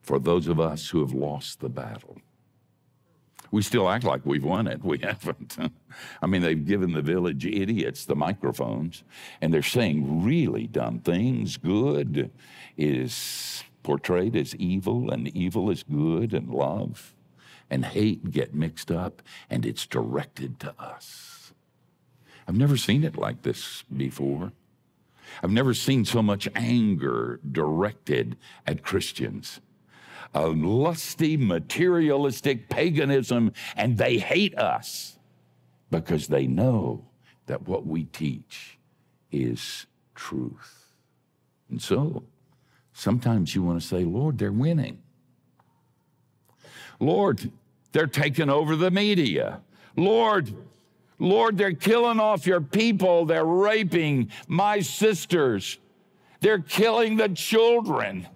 for 0.01 0.19
those 0.19 0.47
of 0.47 0.59
us 0.59 0.89
who 0.89 1.01
have 1.01 1.13
lost 1.13 1.59
the 1.59 1.69
battle. 1.69 2.17
We 3.51 3.61
still 3.61 3.89
act 3.89 4.05
like 4.05 4.25
we've 4.25 4.43
won 4.43 4.67
it. 4.67 4.83
We 4.83 5.00
haven't. 5.00 5.57
I 6.21 6.27
mean, 6.27 6.41
they've 6.41 6.65
given 6.65 6.93
the 6.93 7.01
village 7.01 7.45
idiots 7.45 8.05
the 8.05 8.15
microphones, 8.15 9.03
and 9.41 9.53
they're 9.53 9.61
saying 9.61 10.23
really 10.23 10.67
dumb 10.67 11.00
things. 11.00 11.57
Good 11.57 12.31
is 12.77 13.63
portrayed 13.83 14.35
as 14.35 14.55
evil, 14.55 15.11
and 15.11 15.27
evil 15.35 15.69
is 15.69 15.83
good, 15.83 16.33
and 16.33 16.50
love 16.50 17.13
and 17.71 17.85
hate 17.85 18.31
get 18.31 18.53
mixed 18.53 18.91
up, 18.91 19.21
and 19.50 19.65
it's 19.65 19.88
directed 19.88 20.59
to 20.59 20.75
us. 20.77 21.30
I've 22.48 22.57
never 22.57 22.77
seen 22.77 23.03
it 23.03 23.17
like 23.17 23.43
this 23.43 23.83
before. 23.95 24.51
I've 25.41 25.51
never 25.51 25.74
seen 25.74 26.05
so 26.05 26.21
much 26.21 26.48
anger 26.55 27.39
directed 27.50 28.38
at 28.67 28.83
Christians. 28.83 29.62
A 30.33 30.48
lusty, 30.48 31.38
materialistic 31.38 32.69
paganism, 32.69 33.53
and 33.75 33.98
they 33.98 34.17
hate 34.17 34.57
us 34.57 35.17
because 35.89 36.27
they 36.27 36.48
know 36.48 37.05
that 37.48 37.67
what 37.67 37.86
we 37.86 38.05
teach 38.05 38.79
is 39.31 39.86
truth. 40.15 40.95
And 41.69 41.81
so, 41.81 42.24
sometimes 42.93 43.55
you 43.55 43.63
want 43.63 43.81
to 43.81 43.88
say, 43.88 44.03
Lord, 44.03 44.38
they're 44.38 44.51
winning. 44.51 45.01
Lord, 47.00 47.51
they're 47.91 48.07
taking 48.07 48.50
over 48.50 48.75
the 48.75 48.91
media. 48.91 49.62
Lord, 49.95 50.53
Lord, 51.21 51.55
they're 51.55 51.73
killing 51.73 52.19
off 52.19 52.47
your 52.47 52.61
people. 52.61 53.25
They're 53.25 53.45
raping 53.45 54.31
my 54.47 54.79
sisters. 54.79 55.77
They're 56.39 56.59
killing 56.59 57.17
the 57.17 57.29
children. 57.29 58.27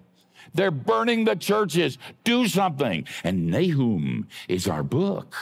They're 0.54 0.70
burning 0.70 1.24
the 1.24 1.34
churches. 1.34 1.98
Do 2.22 2.46
something. 2.46 3.04
And 3.24 3.48
Nahum 3.48 4.28
is 4.48 4.68
our 4.68 4.84
book. 4.84 5.34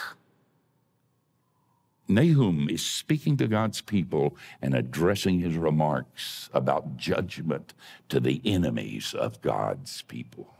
Nahum 2.07 2.67
is 2.67 2.83
speaking 2.83 3.37
to 3.37 3.47
God's 3.47 3.79
people 3.79 4.35
and 4.59 4.73
addressing 4.73 5.39
his 5.39 5.55
remarks 5.55 6.49
about 6.51 6.97
judgment 6.97 7.75
to 8.09 8.19
the 8.19 8.41
enemies 8.43 9.13
of 9.13 9.39
God's 9.43 10.01
people. 10.01 10.54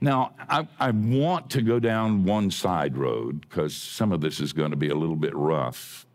Now, 0.00 0.32
I, 0.48 0.66
I 0.78 0.90
want 0.90 1.50
to 1.50 1.62
go 1.62 1.78
down 1.78 2.24
one 2.24 2.50
side 2.50 2.96
road 2.96 3.42
because 3.42 3.74
some 3.74 4.12
of 4.12 4.20
this 4.20 4.40
is 4.40 4.52
going 4.52 4.70
to 4.70 4.76
be 4.76 4.88
a 4.88 4.94
little 4.94 5.16
bit 5.16 5.34
rough. 5.34 6.06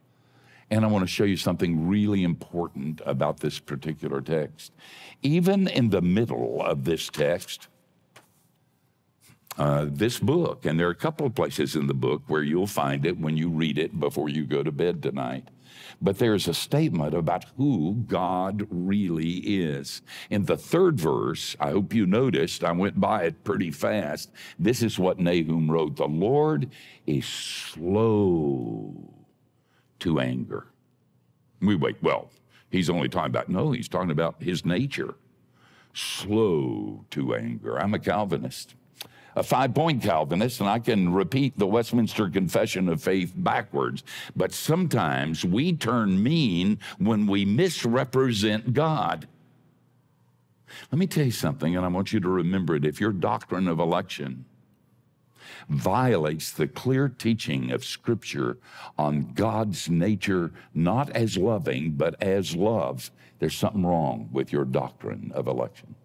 And 0.71 0.85
I 0.85 0.87
want 0.87 1.03
to 1.03 1.07
show 1.07 1.23
you 1.23 1.37
something 1.37 1.87
really 1.87 2.23
important 2.23 3.01
about 3.05 3.39
this 3.39 3.57
particular 3.57 4.21
text. 4.21 4.71
Even 5.23 5.67
in 5.67 5.89
the 5.89 6.01
middle 6.01 6.61
of 6.61 6.83
this 6.83 7.09
text, 7.09 7.67
uh, 9.57 9.87
this 9.89 10.19
book, 10.19 10.65
and 10.65 10.79
there 10.79 10.87
are 10.87 10.91
a 10.91 10.95
couple 10.95 11.25
of 11.25 11.35
places 11.35 11.75
in 11.75 11.87
the 11.87 11.93
book 11.93 12.21
where 12.27 12.43
you'll 12.43 12.67
find 12.67 13.05
it 13.05 13.19
when 13.19 13.35
you 13.35 13.49
read 13.49 13.77
it 13.77 13.99
before 13.99 14.29
you 14.29 14.45
go 14.45 14.63
to 14.63 14.71
bed 14.71 15.03
tonight. 15.03 15.47
But 16.01 16.17
there's 16.17 16.47
a 16.47 16.53
statement 16.53 17.13
about 17.13 17.45
who 17.57 18.03
God 18.07 18.67
really 18.69 19.37
is. 19.39 20.01
In 20.29 20.45
the 20.45 20.57
third 20.57 20.99
verse, 20.99 21.55
I 21.59 21.71
hope 21.71 21.93
you 21.93 22.05
noticed, 22.05 22.63
I 22.63 22.71
went 22.71 22.99
by 22.99 23.23
it 23.23 23.43
pretty 23.43 23.71
fast. 23.71 24.31
This 24.57 24.81
is 24.81 24.97
what 24.97 25.19
Nahum 25.19 25.69
wrote 25.69 25.97
The 25.97 26.07
Lord 26.07 26.69
is 27.05 27.25
slow 27.25 28.95
to 29.99 30.19
anger. 30.19 30.67
We 31.61 31.75
wait, 31.75 31.97
well, 32.01 32.31
he's 32.69 32.89
only 32.89 33.09
talking 33.09 33.31
about, 33.31 33.49
no, 33.49 33.71
he's 33.71 33.89
talking 33.89 34.11
about 34.11 34.41
his 34.41 34.65
nature. 34.65 35.15
Slow 35.93 37.05
to 37.11 37.35
anger. 37.35 37.77
I'm 37.77 37.93
a 37.93 37.99
Calvinist 37.99 38.75
a 39.35 39.43
five 39.43 39.73
point 39.73 40.01
Calvinist, 40.01 40.59
and 40.59 40.69
I 40.69 40.79
can 40.79 41.13
repeat 41.13 41.57
the 41.57 41.67
Westminster 41.67 42.29
Confession 42.29 42.89
of 42.89 43.01
Faith 43.01 43.33
backwards. 43.35 44.03
But 44.35 44.53
sometimes 44.53 45.45
we 45.45 45.73
turn 45.73 46.21
mean 46.21 46.79
when 46.97 47.27
we 47.27 47.45
misrepresent 47.45 48.73
God. 48.73 49.27
Let 50.91 50.99
me 50.99 51.07
tell 51.07 51.25
you 51.25 51.31
something, 51.31 51.75
and 51.75 51.85
I 51.85 51.89
want 51.89 52.13
you 52.13 52.19
to 52.19 52.29
remember 52.29 52.75
it. 52.75 52.85
If 52.85 52.99
your 52.99 53.11
doctrine 53.11 53.67
of 53.67 53.79
election 53.79 54.45
violates 55.67 56.51
the 56.51 56.67
clear 56.67 57.09
teaching 57.09 57.71
of 57.71 57.85
Scripture 57.85 58.57
on 58.97 59.33
God's 59.33 59.89
nature, 59.89 60.51
not 60.73 61.09
as 61.11 61.37
loving, 61.37 61.91
but 61.91 62.21
as 62.21 62.55
love, 62.55 63.11
there's 63.39 63.55
something 63.55 63.85
wrong 63.85 64.29
with 64.31 64.51
your 64.51 64.65
doctrine 64.65 65.31
of 65.33 65.47
election. 65.47 65.95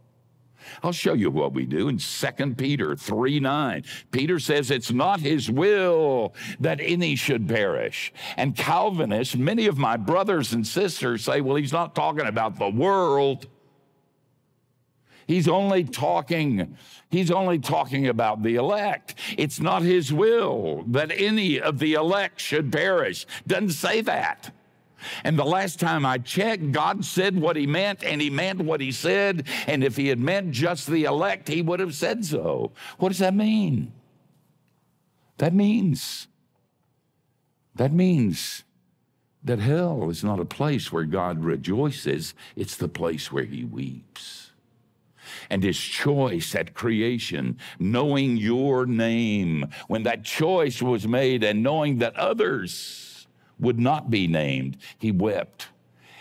I'll 0.83 0.93
show 0.93 1.15
you 1.15 1.31
what 1.31 1.53
we 1.53 1.67
do 1.67 1.89
in 1.89 1.99
2 1.99 2.55
Peter 2.57 2.97
3 2.97 3.41
9. 3.41 3.85
Peter 4.11 4.39
says 4.39 4.71
it's 4.71 4.93
not 4.93 5.21
his 5.21 5.51
will 5.51 6.35
that 6.61 6.81
any 6.81 7.17
should 7.17 7.49
perish. 7.49 8.13
And 8.37 8.57
Calvinists, 8.57 9.37
many 9.37 9.67
of 9.67 9.79
my 9.79 9.97
brothers 9.97 10.53
and 10.53 10.67
sisters 10.67 11.25
say, 11.25 11.41
well, 11.41 11.57
he's 11.57 11.73
not 11.73 11.95
talking 11.95 12.27
about 12.27 12.59
the 12.59 12.71
world. 12.71 13.47
He's 15.27 15.49
only 15.49 15.85
talking, 15.85 16.77
he's 17.09 17.31
only 17.31 17.59
talking 17.59 18.09
about 18.09 18.43
the 18.43 18.57
elect. 18.57 19.15
It's 19.39 19.59
not 19.59 19.83
his 19.83 20.13
will 20.13 20.85
that 20.89 21.11
any 21.15 21.61
of 21.61 21.79
the 21.79 21.95
elect 21.95 22.41
should 22.41 22.71
perish. 22.71 23.27
Doesn't 23.47 23.71
say 23.71 24.03
that. 24.03 24.53
And 25.23 25.39
the 25.39 25.45
last 25.45 25.81
time 25.81 26.05
I 26.07 26.19
checked, 26.19 26.73
God 26.73 27.05
said 27.05 27.41
what 27.41 27.57
he 27.57 27.67
meant, 27.67 28.03
and 28.05 28.21
he 28.21 28.31
meant 28.31 28.61
what 28.61 28.81
he 28.81 28.93
said. 28.93 29.47
And 29.67 29.85
if 29.85 29.97
he 29.97 30.09
had 30.09 30.19
meant 30.19 30.51
just 30.51 30.87
the 30.87 31.05
elect, 31.05 31.49
he 31.49 31.63
would 31.63 31.81
have 31.81 31.95
said 31.95 32.25
so. 32.25 32.73
What 32.99 33.11
does 33.11 33.19
that 33.19 33.35
mean? 33.35 33.93
That 35.39 35.53
means, 35.53 36.29
that 37.75 37.93
means 37.93 38.63
that 39.43 39.59
hell 39.59 40.09
is 40.09 40.25
not 40.25 40.41
a 40.41 40.45
place 40.45 40.91
where 40.91 41.05
God 41.05 41.45
rejoices, 41.45 42.35
it's 42.57 42.77
the 42.77 42.89
place 42.89 43.31
where 43.31 43.45
he 43.45 43.65
weeps. 43.65 44.53
And 45.51 45.63
his 45.63 45.79
choice 45.79 46.55
at 46.55 46.75
creation, 46.75 47.59
knowing 47.79 48.37
your 48.37 48.87
name, 48.87 49.67
when 49.89 50.05
that 50.05 50.25
choice 50.25 50.81
was 50.81 51.07
made 51.07 51.43
and 51.45 51.63
knowing 51.63 51.99
that 51.99 52.17
others, 52.17 53.04
would 53.65 53.81
not 53.81 54.11
be 54.11 54.27
named, 54.29 54.77
he 54.99 55.11
wept. 55.11 55.69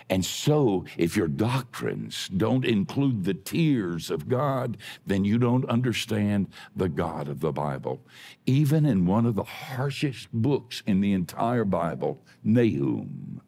And 0.09 0.25
so, 0.25 0.85
if 0.97 1.15
your 1.15 1.27
doctrines 1.27 2.29
don't 2.35 2.65
include 2.65 3.23
the 3.23 3.33
tears 3.33 4.11
of 4.11 4.27
God, 4.27 4.77
then 5.05 5.23
you 5.23 5.37
don't 5.37 5.65
understand 5.69 6.47
the 6.75 6.89
God 6.89 7.27
of 7.27 7.39
the 7.39 7.51
Bible. 7.51 8.01
Even 8.45 8.85
in 8.85 9.05
one 9.05 9.25
of 9.25 9.35
the 9.35 9.43
harshest 9.43 10.27
books 10.33 10.83
in 10.85 10.99
the 10.99 11.13
entire 11.13 11.65
Bible, 11.65 12.21
Nahum, 12.43 13.41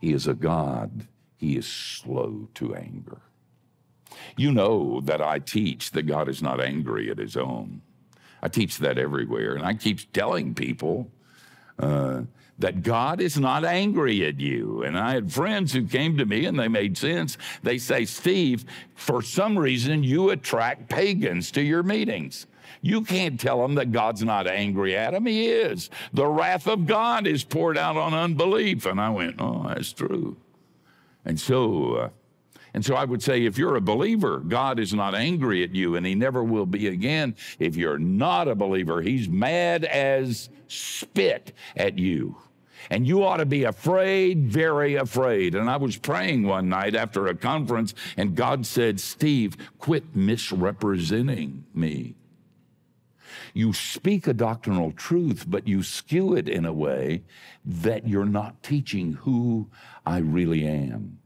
he 0.00 0.12
is 0.12 0.26
a 0.26 0.34
God, 0.34 1.06
he 1.36 1.56
is 1.56 1.66
slow 1.66 2.48
to 2.54 2.74
anger. 2.74 3.20
You 4.36 4.52
know 4.52 5.00
that 5.02 5.20
I 5.20 5.38
teach 5.38 5.90
that 5.92 6.06
God 6.06 6.28
is 6.28 6.42
not 6.42 6.60
angry 6.60 7.10
at 7.10 7.18
his 7.18 7.36
own. 7.36 7.82
I 8.42 8.48
teach 8.48 8.78
that 8.78 8.98
everywhere, 8.98 9.54
and 9.54 9.64
I 9.64 9.74
keep 9.74 10.12
telling 10.12 10.54
people. 10.54 11.10
Uh, 11.78 12.22
that 12.62 12.82
God 12.82 13.20
is 13.20 13.38
not 13.38 13.64
angry 13.64 14.24
at 14.24 14.40
you. 14.40 14.82
And 14.82 14.98
I 14.98 15.12
had 15.12 15.32
friends 15.32 15.72
who 15.72 15.86
came 15.86 16.16
to 16.16 16.24
me 16.24 16.46
and 16.46 16.58
they 16.58 16.68
made 16.68 16.96
sense. 16.96 17.36
They 17.62 17.76
say, 17.76 18.04
Steve, 18.04 18.64
for 18.94 19.20
some 19.20 19.58
reason 19.58 20.02
you 20.02 20.30
attract 20.30 20.88
pagans 20.88 21.50
to 21.52 21.62
your 21.62 21.82
meetings. 21.82 22.46
You 22.80 23.02
can't 23.02 23.38
tell 23.38 23.60
them 23.60 23.74
that 23.76 23.92
God's 23.92 24.24
not 24.24 24.46
angry 24.46 24.96
at 24.96 25.12
them. 25.12 25.26
He 25.26 25.46
is. 25.46 25.90
The 26.12 26.26
wrath 26.26 26.66
of 26.66 26.86
God 26.86 27.26
is 27.26 27.44
poured 27.44 27.78
out 27.78 27.96
on 27.96 28.14
unbelief. 28.14 28.86
And 28.86 29.00
I 29.00 29.10
went, 29.10 29.36
oh, 29.38 29.68
that's 29.68 29.92
true. 29.92 30.36
And 31.24 31.38
so, 31.38 31.94
uh, 31.94 32.08
and 32.74 32.84
so 32.84 32.94
I 32.94 33.04
would 33.04 33.22
say, 33.22 33.44
if 33.44 33.58
you're 33.58 33.76
a 33.76 33.80
believer, 33.80 34.38
God 34.38 34.78
is 34.78 34.94
not 34.94 35.14
angry 35.14 35.62
at 35.62 35.74
you 35.74 35.96
and 35.96 36.06
he 36.06 36.14
never 36.14 36.42
will 36.42 36.66
be 36.66 36.88
again. 36.88 37.36
If 37.58 37.76
you're 37.76 37.98
not 37.98 38.48
a 38.48 38.54
believer, 38.54 39.02
he's 39.02 39.28
mad 39.28 39.84
as 39.84 40.48
spit 40.68 41.52
at 41.76 41.98
you. 41.98 42.36
And 42.90 43.06
you 43.06 43.24
ought 43.24 43.38
to 43.38 43.46
be 43.46 43.64
afraid, 43.64 44.46
very 44.46 44.94
afraid. 44.94 45.54
And 45.54 45.70
I 45.70 45.76
was 45.76 45.96
praying 45.96 46.44
one 46.44 46.68
night 46.68 46.94
after 46.94 47.26
a 47.26 47.34
conference, 47.34 47.94
and 48.16 48.34
God 48.34 48.66
said, 48.66 49.00
Steve, 49.00 49.56
quit 49.78 50.14
misrepresenting 50.14 51.64
me. 51.74 52.14
You 53.54 53.72
speak 53.72 54.26
a 54.26 54.32
doctrinal 54.32 54.92
truth, 54.92 55.44
but 55.46 55.68
you 55.68 55.82
skew 55.82 56.34
it 56.34 56.48
in 56.48 56.64
a 56.64 56.72
way 56.72 57.22
that 57.64 58.08
you're 58.08 58.24
not 58.24 58.62
teaching 58.62 59.14
who 59.14 59.68
I 60.06 60.18
really 60.18 60.66
am. 60.66 61.18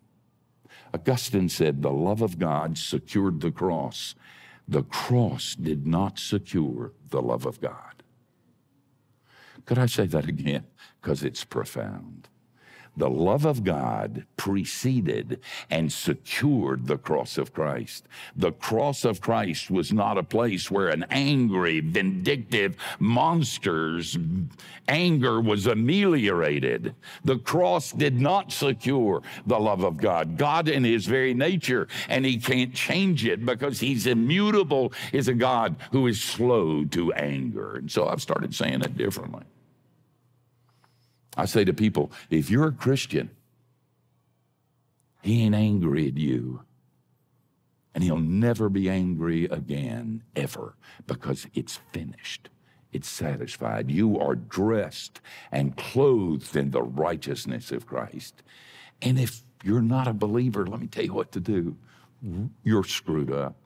Augustine 0.93 1.49
said, 1.49 1.83
The 1.83 1.91
love 1.91 2.23
of 2.23 2.39
God 2.39 2.79
secured 2.79 3.41
the 3.41 3.51
cross. 3.51 4.15
The 4.67 4.83
cross 4.83 5.55
did 5.55 5.87
not 5.87 6.19
secure 6.19 6.93
the 7.11 7.23
love 7.23 7.47
of 7.47 7.61
God. 7.61 7.96
Could 9.67 9.79
I 9.79 9.87
say 9.87 10.07
that 10.07 10.27
again? 10.29 10.65
Because 11.01 11.23
it's 11.23 11.45
profound. 11.45 12.29
The 12.99 13.11
love 13.11 13.45
of 13.45 13.63
God 13.63 14.25
preceded 14.39 15.41
and 15.69 15.93
secured 15.93 16.87
the 16.87 16.97
cross 16.97 17.37
of 17.37 17.53
Christ. 17.53 18.07
The 18.35 18.53
cross 18.53 19.05
of 19.05 19.21
Christ 19.21 19.71
was 19.71 19.93
not 19.93 20.17
a 20.17 20.23
place 20.23 20.71
where 20.71 20.89
an 20.89 21.05
angry, 21.11 21.81
vindictive 21.81 22.77
monster's 22.99 24.17
anger 24.89 25.43
was 25.43 25.67
ameliorated. 25.67 26.95
The 27.23 27.39
cross 27.39 27.93
did 27.93 28.19
not 28.19 28.51
secure 28.51 29.23
the 29.47 29.61
love 29.61 29.85
of 29.85 29.99
God. 29.99 30.39
God, 30.39 30.67
in 30.67 30.83
his 30.83 31.05
very 31.05 31.35
nature, 31.35 31.89
and 32.09 32.25
he 32.25 32.39
can't 32.39 32.73
change 32.73 33.27
it 33.27 33.45
because 33.45 33.79
he's 33.79 34.07
immutable, 34.07 34.95
is 35.13 35.29
a 35.29 35.35
God 35.35 35.77
who 35.93 36.07
is 36.07 36.23
slow 36.23 36.85
to 36.87 37.13
anger. 37.13 37.77
And 37.77 37.93
so 37.93 38.09
I've 38.09 38.23
started 38.23 38.55
saying 38.55 38.81
it 38.81 38.97
differently. 38.97 39.43
I 41.37 41.45
say 41.45 41.65
to 41.65 41.73
people, 41.73 42.11
if 42.31 42.51
you're 42.51 42.69
a 42.69 42.73
Christian, 42.73 43.31
he 45.23 45.43
ain't 45.43 45.55
angry 45.55 46.09
at 46.09 46.17
you. 46.17 46.63
And 47.95 48.05
he'll 48.05 48.19
never 48.19 48.69
be 48.69 48.91
angry 48.91 49.47
again, 49.47 50.23
ever, 50.35 50.77
because 51.07 51.47
it's 51.55 51.81
finished. 51.93 52.51
It's 52.93 53.09
satisfied. 53.09 53.91
You 53.91 54.19
are 54.19 54.35
dressed 54.35 55.21
and 55.51 55.77
clothed 55.77 56.57
in 56.57 56.71
the 56.71 56.83
righteousness 56.83 57.73
of 57.73 57.87
Christ. 57.87 58.43
And 59.03 59.19
if 59.19 59.43
you're 59.65 59.83
not 59.83 60.07
a 60.07 60.13
believer, 60.13 60.67
let 60.67 60.81
me 60.81 60.87
tell 60.87 61.05
you 61.05 61.15
what 61.15 61.33
to 61.33 61.41
do. 61.41 61.77
You're 62.63 62.85
screwed 62.85 63.31
up. 63.31 63.57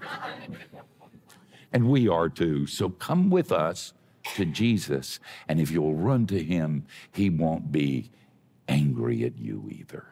and 1.72 1.88
we 1.88 2.08
are 2.08 2.28
too. 2.28 2.66
So 2.66 2.90
come 2.90 3.30
with 3.30 3.52
us 3.52 3.92
to 4.34 4.44
Jesus. 4.44 5.20
And 5.48 5.60
if 5.60 5.70
you'll 5.70 5.94
run 5.94 6.26
to 6.28 6.42
him, 6.42 6.86
he 7.12 7.30
won't 7.30 7.72
be 7.72 8.10
angry 8.68 9.24
at 9.24 9.38
you 9.38 9.68
either 9.70 10.06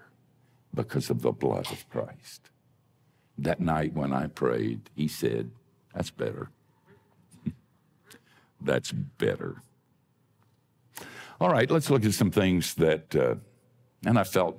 because 0.74 1.10
of 1.10 1.22
the 1.22 1.32
blood 1.32 1.70
of 1.70 1.88
Christ. 1.88 2.50
That 3.38 3.60
night 3.60 3.92
when 3.94 4.12
I 4.12 4.28
prayed, 4.28 4.90
he 4.94 5.08
said, 5.08 5.50
That's 5.94 6.10
better. 6.10 6.50
That's 8.60 8.92
better. 8.92 9.62
All 11.38 11.50
right, 11.50 11.70
let's 11.70 11.90
look 11.90 12.04
at 12.04 12.14
some 12.14 12.30
things 12.30 12.74
that, 12.74 13.14
uh, 13.14 13.34
and 14.06 14.18
I 14.18 14.24
felt 14.24 14.58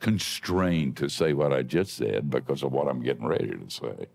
constrained 0.00 0.96
to 0.96 1.08
say 1.08 1.34
what 1.34 1.52
I 1.52 1.62
just 1.62 1.96
said 1.96 2.30
because 2.30 2.62
of 2.62 2.72
what 2.72 2.88
I'm 2.88 3.02
getting 3.02 3.26
ready 3.26 3.48
to 3.48 3.70
say. 3.70 4.06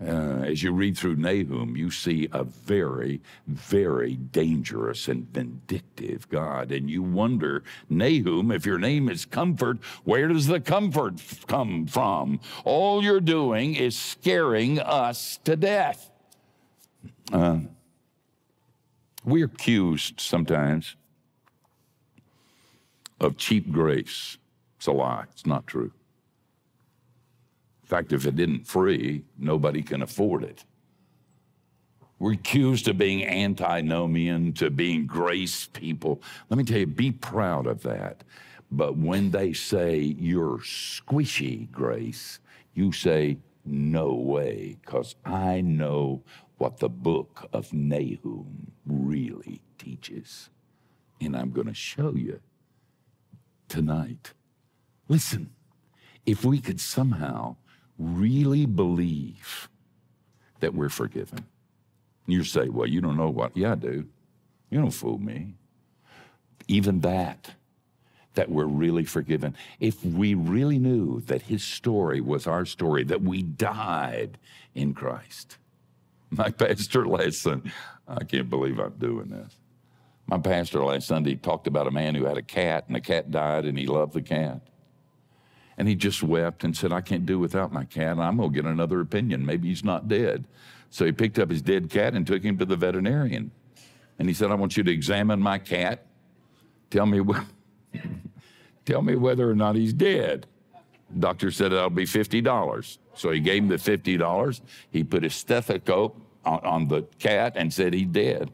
Uh, 0.00 0.42
as 0.42 0.62
you 0.62 0.72
read 0.72 0.98
through 0.98 1.14
Nahum, 1.16 1.76
you 1.76 1.90
see 1.90 2.28
a 2.32 2.42
very, 2.42 3.20
very 3.46 4.16
dangerous 4.16 5.06
and 5.06 5.32
vindictive 5.32 6.28
God. 6.28 6.72
And 6.72 6.90
you 6.90 7.02
wonder, 7.02 7.62
Nahum, 7.88 8.50
if 8.50 8.66
your 8.66 8.78
name 8.78 9.08
is 9.08 9.24
comfort, 9.24 9.78
where 10.02 10.28
does 10.28 10.48
the 10.48 10.60
comfort 10.60 11.22
come 11.46 11.86
from? 11.86 12.40
All 12.64 13.04
you're 13.04 13.20
doing 13.20 13.76
is 13.76 13.96
scaring 13.96 14.80
us 14.80 15.38
to 15.44 15.54
death. 15.54 16.10
Uh, 17.32 17.60
we're 19.24 19.46
accused 19.46 20.20
sometimes 20.20 20.96
of 23.20 23.36
cheap 23.36 23.70
grace. 23.70 24.38
It's 24.76 24.86
a 24.86 24.92
lie. 24.92 25.24
It's 25.32 25.46
not 25.46 25.66
true. 25.66 25.92
In 27.84 27.88
fact, 27.88 28.14
if 28.14 28.24
it 28.24 28.40
isn't 28.40 28.66
free, 28.66 29.24
nobody 29.38 29.82
can 29.82 30.00
afford 30.00 30.42
it. 30.42 30.64
We're 32.18 32.32
accused 32.32 32.88
of 32.88 32.96
being 32.96 33.26
antinomian, 33.26 34.54
to 34.54 34.70
being 34.70 35.06
grace 35.06 35.66
people. 35.66 36.22
Let 36.48 36.56
me 36.56 36.64
tell 36.64 36.78
you, 36.78 36.86
be 36.86 37.12
proud 37.12 37.66
of 37.66 37.82
that. 37.82 38.24
But 38.70 38.96
when 38.96 39.32
they 39.32 39.52
say 39.52 39.98
you're 39.98 40.60
squishy 40.60 41.70
grace, 41.70 42.38
you 42.72 42.90
say, 42.90 43.36
no 43.66 44.14
way, 44.14 44.78
because 44.80 45.14
I 45.26 45.60
know 45.60 46.22
what 46.56 46.78
the 46.78 46.88
book 46.88 47.46
of 47.52 47.70
Nahum 47.74 48.72
really 48.86 49.60
teaches. 49.76 50.48
And 51.20 51.36
I'm 51.36 51.50
going 51.50 51.66
to 51.66 51.74
show 51.74 52.14
you 52.14 52.40
tonight. 53.68 54.32
Listen, 55.06 55.50
if 56.24 56.46
we 56.46 56.60
could 56.60 56.80
somehow 56.80 57.56
really 57.98 58.66
believe 58.66 59.68
that 60.60 60.74
we're 60.74 60.88
forgiven, 60.88 61.44
you 62.26 62.44
say, 62.44 62.68
Well, 62.68 62.86
you 62.86 63.00
don't 63.00 63.16
know 63.16 63.30
what. 63.30 63.56
Yeah, 63.56 63.72
I 63.72 63.76
do. 63.76 64.06
You 64.70 64.80
don't 64.80 64.90
fool 64.90 65.18
me. 65.18 65.54
Even 66.66 67.00
that, 67.00 67.54
that 68.34 68.50
we're 68.50 68.64
really 68.64 69.04
forgiven. 69.04 69.54
If 69.78 70.04
we 70.04 70.34
really 70.34 70.78
knew 70.78 71.20
that 71.22 71.42
his 71.42 71.62
story 71.62 72.20
was 72.20 72.46
our 72.46 72.64
story, 72.64 73.04
that 73.04 73.22
we 73.22 73.42
died 73.42 74.38
in 74.74 74.94
Christ. 74.94 75.58
My 76.30 76.50
pastor 76.50 77.06
last 77.06 77.42
Sunday, 77.42 77.70
I 78.08 78.24
can't 78.24 78.50
believe 78.50 78.78
I'm 78.78 78.94
doing 78.94 79.28
this. 79.28 79.56
My 80.26 80.38
pastor 80.38 80.82
last 80.82 81.06
Sunday 81.06 81.34
talked 81.34 81.66
about 81.66 81.86
a 81.86 81.90
man 81.90 82.14
who 82.14 82.24
had 82.24 82.38
a 82.38 82.42
cat 82.42 82.84
and 82.86 82.96
the 82.96 83.00
cat 83.00 83.30
died 83.30 83.66
and 83.66 83.78
he 83.78 83.86
loved 83.86 84.14
the 84.14 84.22
cat. 84.22 84.62
And 85.76 85.88
he 85.88 85.94
just 85.94 86.22
wept 86.22 86.64
and 86.64 86.76
said, 86.76 86.92
I 86.92 87.00
can't 87.00 87.26
do 87.26 87.38
without 87.38 87.72
my 87.72 87.84
cat. 87.84 88.18
I'm 88.18 88.36
going 88.36 88.50
to 88.50 88.54
get 88.54 88.64
another 88.64 89.00
opinion. 89.00 89.44
Maybe 89.44 89.68
he's 89.68 89.84
not 89.84 90.08
dead. 90.08 90.46
So 90.90 91.04
he 91.04 91.12
picked 91.12 91.38
up 91.38 91.50
his 91.50 91.62
dead 91.62 91.90
cat 91.90 92.14
and 92.14 92.26
took 92.26 92.42
him 92.42 92.56
to 92.58 92.64
the 92.64 92.76
veterinarian. 92.76 93.50
And 94.18 94.28
he 94.28 94.34
said, 94.34 94.50
I 94.50 94.54
want 94.54 94.76
you 94.76 94.84
to 94.84 94.92
examine 94.92 95.40
my 95.40 95.58
cat. 95.58 96.06
Tell 96.90 97.06
me, 97.06 97.20
tell 98.84 99.02
me 99.02 99.16
whether 99.16 99.50
or 99.50 99.56
not 99.56 99.74
he's 99.74 99.92
dead. 99.92 100.46
Doctor 101.18 101.50
said 101.50 101.72
that'll 101.72 101.90
be 101.90 102.04
$50. 102.04 102.98
So 103.14 103.30
he 103.30 103.40
gave 103.40 103.64
him 103.64 103.68
the 103.68 103.76
$50. 103.76 104.60
He 104.90 105.02
put 105.02 105.22
his 105.22 105.34
stethoscope 105.34 106.20
on, 106.44 106.60
on 106.60 106.88
the 106.88 107.02
cat 107.18 107.54
and 107.56 107.72
said 107.72 107.94
he's 107.94 108.06
dead. 108.06 108.50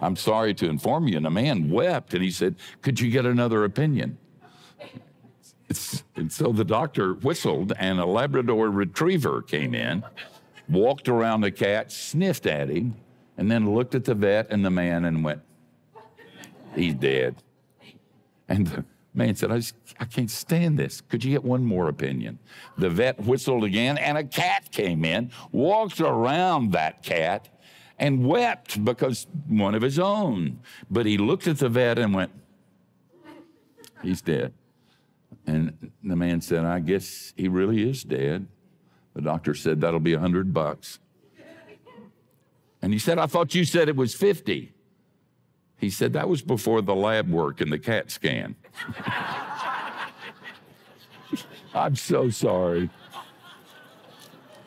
I'm 0.00 0.16
sorry 0.16 0.54
to 0.54 0.68
inform 0.68 1.08
you. 1.08 1.16
And 1.16 1.26
the 1.26 1.30
man 1.30 1.70
wept 1.70 2.14
and 2.14 2.22
he 2.22 2.30
said, 2.30 2.56
Could 2.82 3.00
you 3.00 3.10
get 3.10 3.26
another 3.26 3.64
opinion? 3.64 4.18
and 6.20 6.30
so 6.30 6.52
the 6.52 6.64
doctor 6.64 7.14
whistled, 7.14 7.72
and 7.78 7.98
a 7.98 8.04
Labrador 8.04 8.68
retriever 8.68 9.40
came 9.40 9.74
in, 9.74 10.04
walked 10.68 11.08
around 11.08 11.40
the 11.40 11.50
cat, 11.50 11.90
sniffed 11.90 12.44
at 12.44 12.68
him, 12.68 12.94
and 13.38 13.50
then 13.50 13.74
looked 13.74 13.94
at 13.94 14.04
the 14.04 14.14
vet 14.14 14.48
and 14.50 14.62
the 14.62 14.70
man 14.70 15.06
and 15.06 15.24
went, 15.24 15.40
He's 16.76 16.94
dead. 16.94 17.36
And 18.48 18.66
the 18.66 18.84
man 19.14 19.34
said, 19.34 19.50
I, 19.50 19.56
just, 19.56 19.74
I 19.98 20.04
can't 20.04 20.30
stand 20.30 20.78
this. 20.78 21.00
Could 21.00 21.24
you 21.24 21.32
get 21.32 21.42
one 21.42 21.64
more 21.64 21.88
opinion? 21.88 22.38
The 22.76 22.90
vet 22.90 23.18
whistled 23.20 23.64
again, 23.64 23.96
and 23.96 24.18
a 24.18 24.24
cat 24.24 24.70
came 24.70 25.06
in, 25.06 25.32
walked 25.52 26.00
around 26.02 26.72
that 26.72 27.02
cat, 27.02 27.48
and 27.98 28.26
wept 28.26 28.84
because 28.84 29.26
one 29.48 29.74
of 29.74 29.80
his 29.80 29.98
own. 29.98 30.60
But 30.90 31.06
he 31.06 31.16
looked 31.16 31.46
at 31.46 31.58
the 31.58 31.70
vet 31.70 31.98
and 31.98 32.14
went, 32.14 32.30
He's 34.02 34.20
dead. 34.20 34.52
And 35.46 35.90
the 36.02 36.16
man 36.16 36.40
said, 36.40 36.64
I 36.64 36.80
guess 36.80 37.32
he 37.36 37.48
really 37.48 37.88
is 37.88 38.02
dead. 38.02 38.46
The 39.14 39.22
doctor 39.22 39.54
said, 39.54 39.80
That'll 39.80 40.00
be 40.00 40.12
a 40.12 40.20
hundred 40.20 40.52
bucks. 40.54 40.98
And 42.82 42.92
he 42.92 42.98
said, 42.98 43.18
I 43.18 43.26
thought 43.26 43.54
you 43.54 43.64
said 43.64 43.88
it 43.88 43.96
was 43.96 44.14
50. 44.14 44.72
He 45.76 45.90
said, 45.90 46.12
That 46.12 46.28
was 46.28 46.42
before 46.42 46.82
the 46.82 46.94
lab 46.94 47.30
work 47.30 47.60
and 47.60 47.72
the 47.72 47.78
CAT 47.78 48.10
scan. 48.10 48.56
I'm 51.74 51.96
so 51.96 52.30
sorry. 52.30 52.90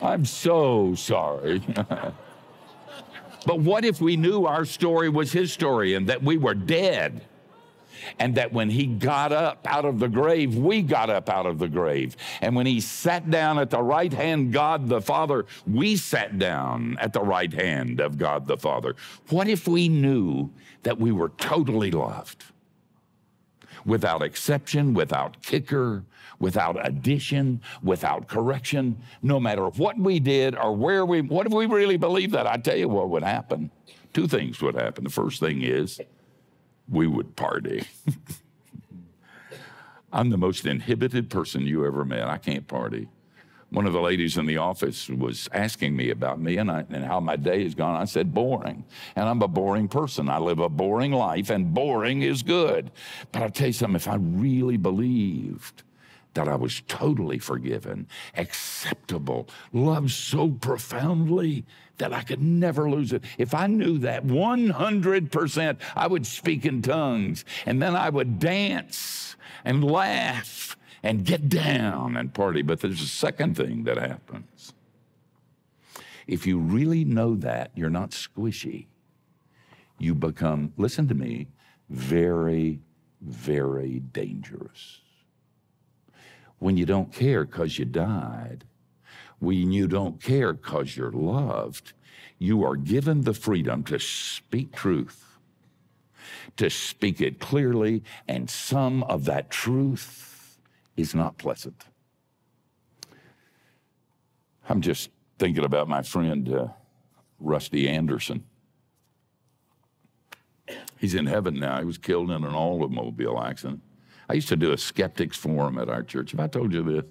I'm 0.00 0.24
so 0.24 0.94
sorry. 0.94 1.62
but 3.46 3.60
what 3.60 3.84
if 3.84 4.00
we 4.00 4.16
knew 4.16 4.46
our 4.46 4.64
story 4.64 5.08
was 5.08 5.32
his 5.32 5.52
story 5.52 5.94
and 5.94 6.08
that 6.08 6.22
we 6.22 6.36
were 6.36 6.54
dead? 6.54 7.22
And 8.18 8.34
that 8.36 8.52
when 8.52 8.70
he 8.70 8.86
got 8.86 9.32
up 9.32 9.66
out 9.68 9.84
of 9.84 9.98
the 9.98 10.08
grave, 10.08 10.56
we 10.56 10.82
got 10.82 11.10
up 11.10 11.28
out 11.28 11.46
of 11.46 11.58
the 11.58 11.68
grave. 11.68 12.16
And 12.40 12.54
when 12.54 12.66
he 12.66 12.80
sat 12.80 13.30
down 13.30 13.58
at 13.58 13.70
the 13.70 13.82
right 13.82 14.12
hand, 14.12 14.52
God 14.52 14.88
the 14.88 15.00
Father, 15.00 15.46
we 15.66 15.96
sat 15.96 16.38
down 16.38 16.96
at 17.00 17.12
the 17.12 17.20
right 17.20 17.52
hand 17.52 18.00
of 18.00 18.18
God 18.18 18.46
the 18.46 18.56
Father. 18.56 18.94
What 19.30 19.48
if 19.48 19.66
we 19.66 19.88
knew 19.88 20.50
that 20.82 20.98
we 20.98 21.12
were 21.12 21.30
totally 21.30 21.90
loved? 21.90 22.44
Without 23.84 24.22
exception, 24.22 24.94
without 24.94 25.42
kicker, 25.42 26.04
without 26.38 26.86
addition, 26.86 27.60
without 27.82 28.28
correction, 28.28 28.96
no 29.22 29.38
matter 29.38 29.66
what 29.68 29.98
we 29.98 30.18
did 30.18 30.56
or 30.56 30.74
where 30.74 31.04
we, 31.04 31.20
what 31.20 31.46
if 31.46 31.52
we 31.52 31.66
really 31.66 31.96
believed 31.96 32.32
that? 32.32 32.46
I 32.46 32.56
tell 32.56 32.76
you 32.76 32.88
what 32.88 33.10
would 33.10 33.22
happen. 33.22 33.70
Two 34.12 34.26
things 34.26 34.60
would 34.62 34.74
happen. 34.74 35.04
The 35.04 35.10
first 35.10 35.40
thing 35.40 35.62
is 35.62 36.00
we 36.88 37.06
would 37.06 37.36
party. 37.36 37.86
I'm 40.12 40.30
the 40.30 40.36
most 40.36 40.64
inhibited 40.64 41.28
person 41.28 41.62
you 41.62 41.84
ever 41.84 42.04
met. 42.04 42.28
I 42.28 42.38
can't 42.38 42.68
party. 42.68 43.08
One 43.70 43.86
of 43.86 43.92
the 43.92 44.00
ladies 44.00 44.36
in 44.36 44.46
the 44.46 44.58
office 44.58 45.08
was 45.08 45.48
asking 45.52 45.96
me 45.96 46.10
about 46.10 46.40
me 46.40 46.58
and, 46.58 46.70
I, 46.70 46.84
and 46.90 47.04
how 47.04 47.18
my 47.18 47.34
day 47.34 47.64
has 47.64 47.74
gone. 47.74 48.00
I 48.00 48.04
said, 48.04 48.32
boring. 48.32 48.84
And 49.16 49.28
I'm 49.28 49.42
a 49.42 49.48
boring 49.48 49.88
person. 49.88 50.28
I 50.28 50.38
live 50.38 50.60
a 50.60 50.68
boring 50.68 51.10
life, 51.10 51.50
and 51.50 51.74
boring 51.74 52.22
is 52.22 52.44
good. 52.44 52.92
But 53.32 53.42
I'll 53.42 53.50
tell 53.50 53.66
you 53.66 53.72
something 53.72 53.96
if 53.96 54.06
I 54.06 54.14
really 54.14 54.76
believed 54.76 55.82
that 56.34 56.48
I 56.48 56.56
was 56.56 56.82
totally 56.86 57.38
forgiven, 57.38 58.06
acceptable, 58.36 59.48
loved 59.72 60.10
so 60.10 60.50
profoundly 60.50 61.64
that 61.98 62.12
I 62.12 62.22
could 62.22 62.42
never 62.42 62.90
lose 62.90 63.12
it. 63.12 63.22
If 63.38 63.54
I 63.54 63.68
knew 63.68 63.98
that 63.98 64.26
100%, 64.26 65.76
I 65.96 66.06
would 66.06 66.26
speak 66.26 66.66
in 66.66 66.82
tongues 66.82 67.44
and 67.64 67.80
then 67.80 67.96
I 67.96 68.10
would 68.10 68.38
dance 68.38 69.36
and 69.64 69.84
laugh 69.84 70.76
and 71.02 71.24
get 71.24 71.48
down 71.48 72.16
and 72.16 72.34
party. 72.34 72.62
But 72.62 72.80
there's 72.80 73.00
a 73.00 73.06
second 73.06 73.56
thing 73.56 73.84
that 73.84 73.96
happens. 73.96 74.72
If 76.26 76.46
you 76.46 76.58
really 76.58 77.04
know 77.04 77.36
that, 77.36 77.70
you're 77.74 77.90
not 77.90 78.10
squishy. 78.10 78.86
You 79.98 80.14
become, 80.14 80.72
listen 80.76 81.06
to 81.08 81.14
me, 81.14 81.48
very, 81.88 82.80
very 83.20 84.00
dangerous 84.00 85.03
when 86.64 86.78
you 86.78 86.86
don't 86.86 87.12
care 87.12 87.44
because 87.44 87.78
you 87.78 87.84
died, 87.84 88.64
when 89.38 89.70
you 89.70 89.86
don't 89.86 90.18
care 90.18 90.54
because 90.54 90.96
you're 90.96 91.12
loved, 91.12 91.92
you 92.38 92.64
are 92.64 92.74
given 92.74 93.20
the 93.20 93.34
freedom 93.34 93.82
to 93.82 93.98
speak 93.98 94.72
truth, 94.72 95.36
to 96.56 96.70
speak 96.70 97.20
it 97.20 97.38
clearly, 97.38 98.02
and 98.26 98.48
some 98.48 99.02
of 99.02 99.26
that 99.26 99.50
truth 99.50 100.58
is 100.96 101.14
not 101.14 101.36
pleasant. 101.36 101.84
I'm 104.66 104.80
just 104.80 105.10
thinking 105.38 105.66
about 105.66 105.86
my 105.86 106.00
friend 106.00 106.48
uh, 106.48 106.68
Rusty 107.40 107.90
Anderson. 107.90 108.42
He's 110.96 111.14
in 111.14 111.26
heaven 111.26 111.60
now. 111.60 111.78
He 111.80 111.84
was 111.84 111.98
killed 111.98 112.30
in 112.30 112.42
an 112.42 112.54
automobile 112.54 113.38
accident. 113.38 113.82
I 114.28 114.34
used 114.34 114.48
to 114.48 114.56
do 114.56 114.72
a 114.72 114.78
skeptics 114.78 115.36
forum 115.36 115.78
at 115.78 115.88
our 115.88 116.02
church. 116.02 116.32
Have 116.32 116.40
I 116.40 116.46
told 116.46 116.72
you 116.72 116.82
this? 116.82 117.04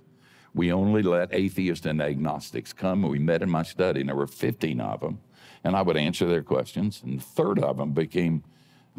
We 0.54 0.72
only 0.72 1.02
let 1.02 1.34
atheists 1.34 1.86
and 1.86 2.02
agnostics 2.02 2.74
come. 2.74 3.02
We 3.04 3.20
met 3.20 3.42
in 3.42 3.50
my 3.50 3.64
study, 3.64 4.02
and 4.02 4.10
there 4.10 4.16
were 4.16 4.28
15 4.28 4.80
of 4.80 5.02
them, 5.02 5.20
and 5.64 5.76
I 5.76 5.82
would 5.82 5.98
answer 5.98 6.28
their 6.28 6.44
questions. 6.44 7.02
And 7.04 7.20
a 7.20 7.24
third 7.24 7.60
of 7.60 7.78
them 7.78 7.92
became 7.92 8.44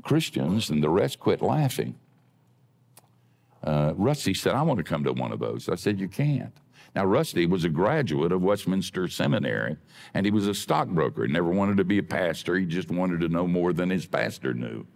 Christians, 0.02 0.70
and 0.70 0.82
the 0.82 0.90
rest 0.90 1.20
quit 1.20 1.40
laughing. 1.40 1.96
Uh, 3.62 3.94
Rusty 3.96 4.34
said, 4.34 4.54
I 4.54 4.62
want 4.62 4.78
to 4.78 4.84
come 4.84 5.04
to 5.04 5.12
one 5.12 5.32
of 5.32 5.38
those. 5.38 5.68
I 5.68 5.76
said, 5.76 6.00
You 6.00 6.08
can't. 6.08 6.52
Now, 6.94 7.04
Rusty 7.06 7.46
was 7.46 7.64
a 7.64 7.68
graduate 7.68 8.30
of 8.30 8.42
Westminster 8.42 9.08
Seminary, 9.08 9.76
and 10.12 10.24
he 10.24 10.30
was 10.30 10.46
a 10.46 10.54
stockbroker. 10.54 11.26
He 11.26 11.32
never 11.32 11.48
wanted 11.48 11.76
to 11.78 11.84
be 11.84 11.98
a 11.98 12.04
pastor. 12.04 12.56
He 12.56 12.66
just 12.66 12.88
wanted 12.88 13.20
to 13.20 13.28
know 13.28 13.48
more 13.48 13.72
than 13.72 13.90
his 13.90 14.06
pastor 14.06 14.54
knew. 14.54 14.86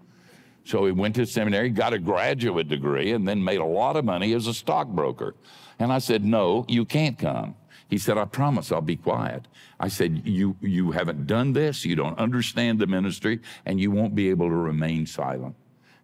So 0.68 0.85
he 0.85 0.92
went 0.92 1.14
to 1.14 1.24
seminary, 1.24 1.70
got 1.70 1.94
a 1.94 1.98
graduate 1.98 2.68
degree, 2.68 3.12
and 3.12 3.26
then 3.26 3.42
made 3.42 3.61
a 3.61 3.64
lot 3.64 3.96
of 3.96 4.04
money 4.04 4.35
as 4.35 4.46
a 4.46 4.52
stockbroker. 4.52 5.35
And 5.78 5.90
I 5.90 5.98
said, 5.98 6.26
No, 6.26 6.66
you 6.68 6.85
can't 6.85 7.18
come. 7.18 7.54
He 7.88 7.96
said, 7.96 8.18
I 8.18 8.26
promise 8.26 8.70
I'll 8.70 8.83
be 8.83 8.96
quiet. 8.96 9.48
I 9.81 9.88
said, 9.88 10.26
you, 10.26 10.57
you 10.61 10.90
haven't 10.90 11.26
done 11.26 11.54
this, 11.54 11.87
you 11.87 11.96
don't 11.96 12.18
understand 12.18 12.81
the 12.81 12.87
ministry, 12.87 13.40
and 13.64 13.81
you 13.81 13.90
won't 13.90 14.14
be 14.14 14.28
able 14.28 14.50
to 14.50 14.54
remain 14.54 15.07
silent. 15.07 15.54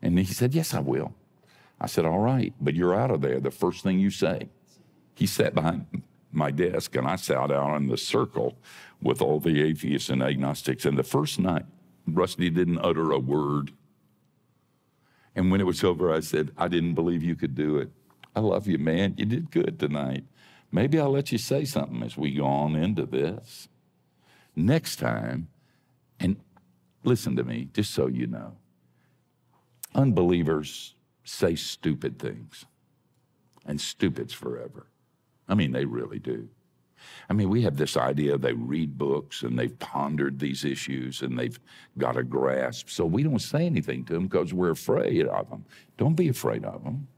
And 0.01 0.19
he 0.19 0.25
said, 0.25 0.55
Yes, 0.55 0.73
I 0.73 0.81
will. 0.81 1.13
I 1.79 1.87
said, 1.87 2.07
All 2.07 2.21
right, 2.21 2.55
but 2.59 2.75
you're 2.75 2.95
out 2.95 3.11
of 3.11 3.21
there 3.21 3.41
the 3.41 3.51
first 3.51 3.83
thing 3.83 3.99
you 3.99 4.09
say. 4.09 4.49
He 5.15 5.27
sat 5.27 5.55
behind 5.55 6.03
my 6.33 6.51
desk 6.51 6.97
and 6.97 7.07
I 7.07 7.17
sat 7.17 7.51
down 7.51 7.77
in 7.77 7.89
the 7.89 7.99
circle 7.99 8.57
with 9.03 9.21
all 9.21 9.41
the 9.41 9.63
atheists 9.63 10.09
and 10.09 10.23
agnostics. 10.23 10.87
And 10.87 10.97
the 10.97 11.03
first 11.03 11.39
night, 11.39 11.67
Rusty 12.07 12.49
didn't 12.49 12.79
utter 12.79 13.13
a 13.13 13.19
word. 13.19 13.73
And 15.35 15.51
when 15.51 15.61
it 15.61 15.67
was 15.67 15.83
over, 15.83 16.13
I 16.13 16.21
said, 16.21 16.53
I 16.57 16.69
didn't 16.69 16.95
believe 16.95 17.23
you 17.23 17.35
could 17.35 17.55
do 17.55 17.79
it. 17.79 17.91
I 18.37 18.41
love 18.41 18.67
you, 18.67 18.79
man. 18.79 19.15
You 19.17 19.25
did 19.25 19.51
good 19.51 19.79
tonight. 19.79 20.25
Maybe 20.71 20.99
I'll 20.99 21.11
let 21.11 21.33
you 21.33 21.39
say 21.39 21.65
something 21.65 22.03
as 22.03 22.17
we 22.17 22.35
go 22.35 22.47
on 22.47 22.77
into 22.77 23.07
this. 23.07 23.69
Next 24.57 24.97
time, 24.97 25.49
and 26.19 26.37
listen 27.03 27.37
to 27.37 27.45
me, 27.45 27.69
just 27.73 27.93
so 27.93 28.07
you 28.07 28.27
know, 28.27 28.57
unbelievers 29.95 30.95
say 31.25 31.55
stupid 31.55 32.19
things, 32.19 32.65
and 33.65 33.81
stupid's 33.81 34.35
forever. 34.35 34.87
I 35.49 35.55
mean, 35.55 35.73
they 35.73 35.85
really 35.85 36.19
do. 36.19 36.49
I 37.29 37.33
mean, 37.33 37.49
we 37.49 37.63
have 37.63 37.77
this 37.77 37.97
idea 37.97 38.39
they 38.39 38.53
read 38.53 38.97
books 38.99 39.43
and 39.43 39.59
they've 39.59 39.79
pondered 39.79 40.39
these 40.39 40.65
issues 40.65 41.23
and 41.23 41.39
they've 41.39 41.59
got 41.99 42.17
a 42.17 42.23
grasp. 42.23 42.89
So 42.89 43.05
we 43.05 43.23
don't 43.23 43.39
say 43.39 43.67
anything 43.67 44.05
to 44.07 44.15
them 44.15 44.25
because 44.27 44.53
we're 44.53 44.71
afraid 44.71 45.27
of 45.27 45.51
them. 45.51 45.65
Don't 45.97 46.15
be 46.15 46.29
afraid 46.29 46.65
of 46.65 46.85
them. 46.85 47.09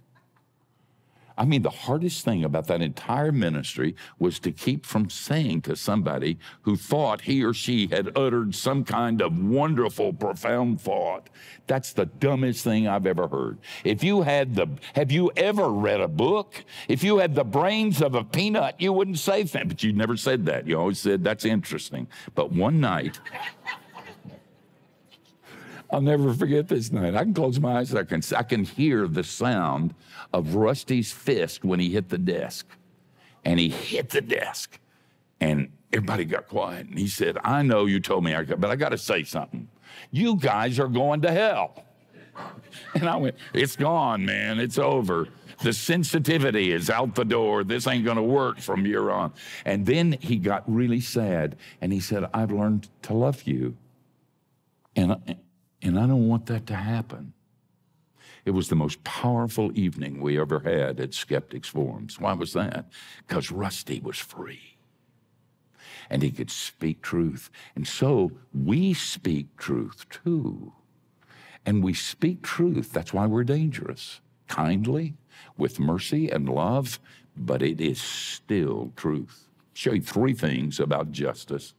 I 1.38 1.44
mean, 1.44 1.62
the 1.62 1.70
hardest 1.70 2.25
thing 2.25 2.44
about 2.44 2.66
that 2.68 2.81
entire 2.81 3.33
ministry 3.33 3.94
was 4.18 4.38
to 4.40 4.53
keep 4.53 4.87
from 4.87 5.11
saying 5.11 5.62
to 5.62 5.77
somebody 5.77 6.38
who 6.62 6.77
thought 6.77 7.22
he 7.22 7.44
or 7.44 7.53
she 7.53 7.88
had 7.88 8.16
uttered 8.16 8.55
some 8.55 8.85
kind 8.85 9.20
of 9.20 9.38
wonderful, 9.38 10.12
profound 10.12 10.81
thought, 10.81 11.29
that's 11.66 11.92
the 11.92 12.07
dumbest 12.07 12.64
thing 12.64 12.88
I've 12.88 13.07
ever 13.07 13.29
heard. 13.29 13.59
If 13.85 14.03
you 14.03 14.22
had 14.22 14.55
the, 14.55 14.68
have 14.94 15.12
you 15.12 15.31
ever 15.37 15.68
read 15.68 16.01
a 16.01 16.09
book? 16.09 16.64
If 16.88 17.05
you 17.05 17.18
had 17.18 17.35
the 17.35 17.44
brains 17.44 18.01
of 18.01 18.14
a 18.14 18.25
peanut, 18.25 18.81
you 18.81 18.92
wouldn't 18.92 19.18
say 19.18 19.42
that, 19.42 19.68
but 19.68 19.83
you 19.83 19.92
never 19.92 20.16
said 20.16 20.46
that. 20.46 20.66
You 20.66 20.79
always 20.79 20.99
said, 20.99 21.22
that's 21.22 21.44
interesting. 21.44 22.07
But 22.35 22.53
one 22.53 22.81
night, 22.81 23.20
I'll 25.96 26.02
never 26.02 26.35
forget 26.35 26.68
this 26.68 26.92
night. 26.92 27.14
I 27.14 27.22
can 27.22 27.32
close 27.32 27.59
my 27.59 27.78
eyes. 27.78 27.94
I 27.94 28.02
can, 28.02 28.20
I 28.37 28.42
can 28.42 28.64
hear 28.64 29.09
the 29.09 29.24
sound 29.24 29.94
of 30.30 30.54
Rusty's 30.54 31.11
fist 31.11 31.64
when 31.64 31.80
he 31.80 31.88
hit 31.88 32.11
the 32.11 32.18
desk. 32.18 32.66
And 33.46 33.59
he 33.59 33.70
hit 33.70 34.11
the 34.11 34.20
desk. 34.20 34.78
And 35.40 35.70
everybody 35.94 36.26
got 36.26 36.48
quiet. 36.48 36.88
And 36.88 36.98
he 36.98 37.09
said, 37.09 37.38
I 37.42 37.62
know 37.62 37.87
you 37.87 37.98
told 37.98 38.24
me, 38.24 38.35
I 38.35 38.44
could, 38.44 38.61
but 38.61 38.70
I 38.70 38.76
got 38.76 38.90
to 38.90 38.98
say 38.98 39.24
something. 39.24 39.68
You 40.11 40.37
guys 40.37 40.78
are 40.78 40.88
going 40.88 41.22
to 41.22 41.32
hell. 41.32 41.82
And 42.94 43.09
I 43.09 43.16
went, 43.16 43.37
It's 43.54 43.74
gone, 43.74 44.26
man. 44.26 44.61
It's 44.61 44.76
over. 44.76 45.28
The 45.62 45.72
sensitivity 45.72 46.72
is 46.72 46.90
out 46.90 47.14
the 47.14 47.24
door. 47.24 47.64
This 47.64 47.87
ain't 47.87 48.04
going 48.04 48.18
to 48.18 48.22
work 48.22 48.61
from 48.61 48.85
here 48.85 49.11
on. 49.11 49.32
And 49.64 49.87
then 49.87 50.18
he 50.20 50.37
got 50.37 50.62
really 50.66 51.00
sad 51.00 51.56
and 51.80 51.90
he 51.90 52.00
said, 52.00 52.28
I've 52.35 52.52
learned 52.52 52.90
to 53.02 53.14
love 53.14 53.44
you. 53.44 53.78
And, 54.94 55.16
and 55.87 55.99
I 55.99 56.07
don't 56.07 56.29
want 56.29 56.46
that 56.46 56.66
to 56.66 56.75
happen. 56.75 57.33
It 58.44 58.51
was 58.51 58.68
the 58.68 58.77
most 58.77 59.03
powerful 59.03 59.77
evening 59.77 60.20
we 60.20 60.38
ever 60.40 60.61
had 60.61 61.01
at 61.01 61.14
Skeptics 61.14 61.68
Forums. 61.68 62.20
Why 62.20 62.33
was 62.33 62.53
that? 62.53 62.87
Because 63.27 63.51
Rusty 63.51 64.01
was 64.01 64.18
free 64.18 64.77
and 66.11 66.22
he 66.22 66.31
could 66.31 66.51
speak 66.51 67.03
truth. 67.03 67.51
And 67.75 67.87
so 67.87 68.33
we 68.55 68.94
speak 68.94 69.57
truth 69.57 70.07
too. 70.09 70.72
And 71.64 71.83
we 71.83 71.94
speak 71.94 72.42
truth. 72.42 72.92
That's 72.92 73.12
why 73.12 73.27
we're 73.27 73.44
dangerous. 73.44 74.20
Kindly, 74.46 75.14
with 75.57 75.81
mercy 75.81 76.31
and 76.31 76.49
love, 76.49 77.01
but 77.37 77.62
it 77.62 77.81
is 77.81 78.01
still 78.01 78.92
truth. 78.96 79.49
I'll 79.49 79.64
show 79.75 79.92
you 79.92 80.03
three 80.03 80.35
things 80.35 80.79
about 80.79 81.11
justice, 81.11 81.75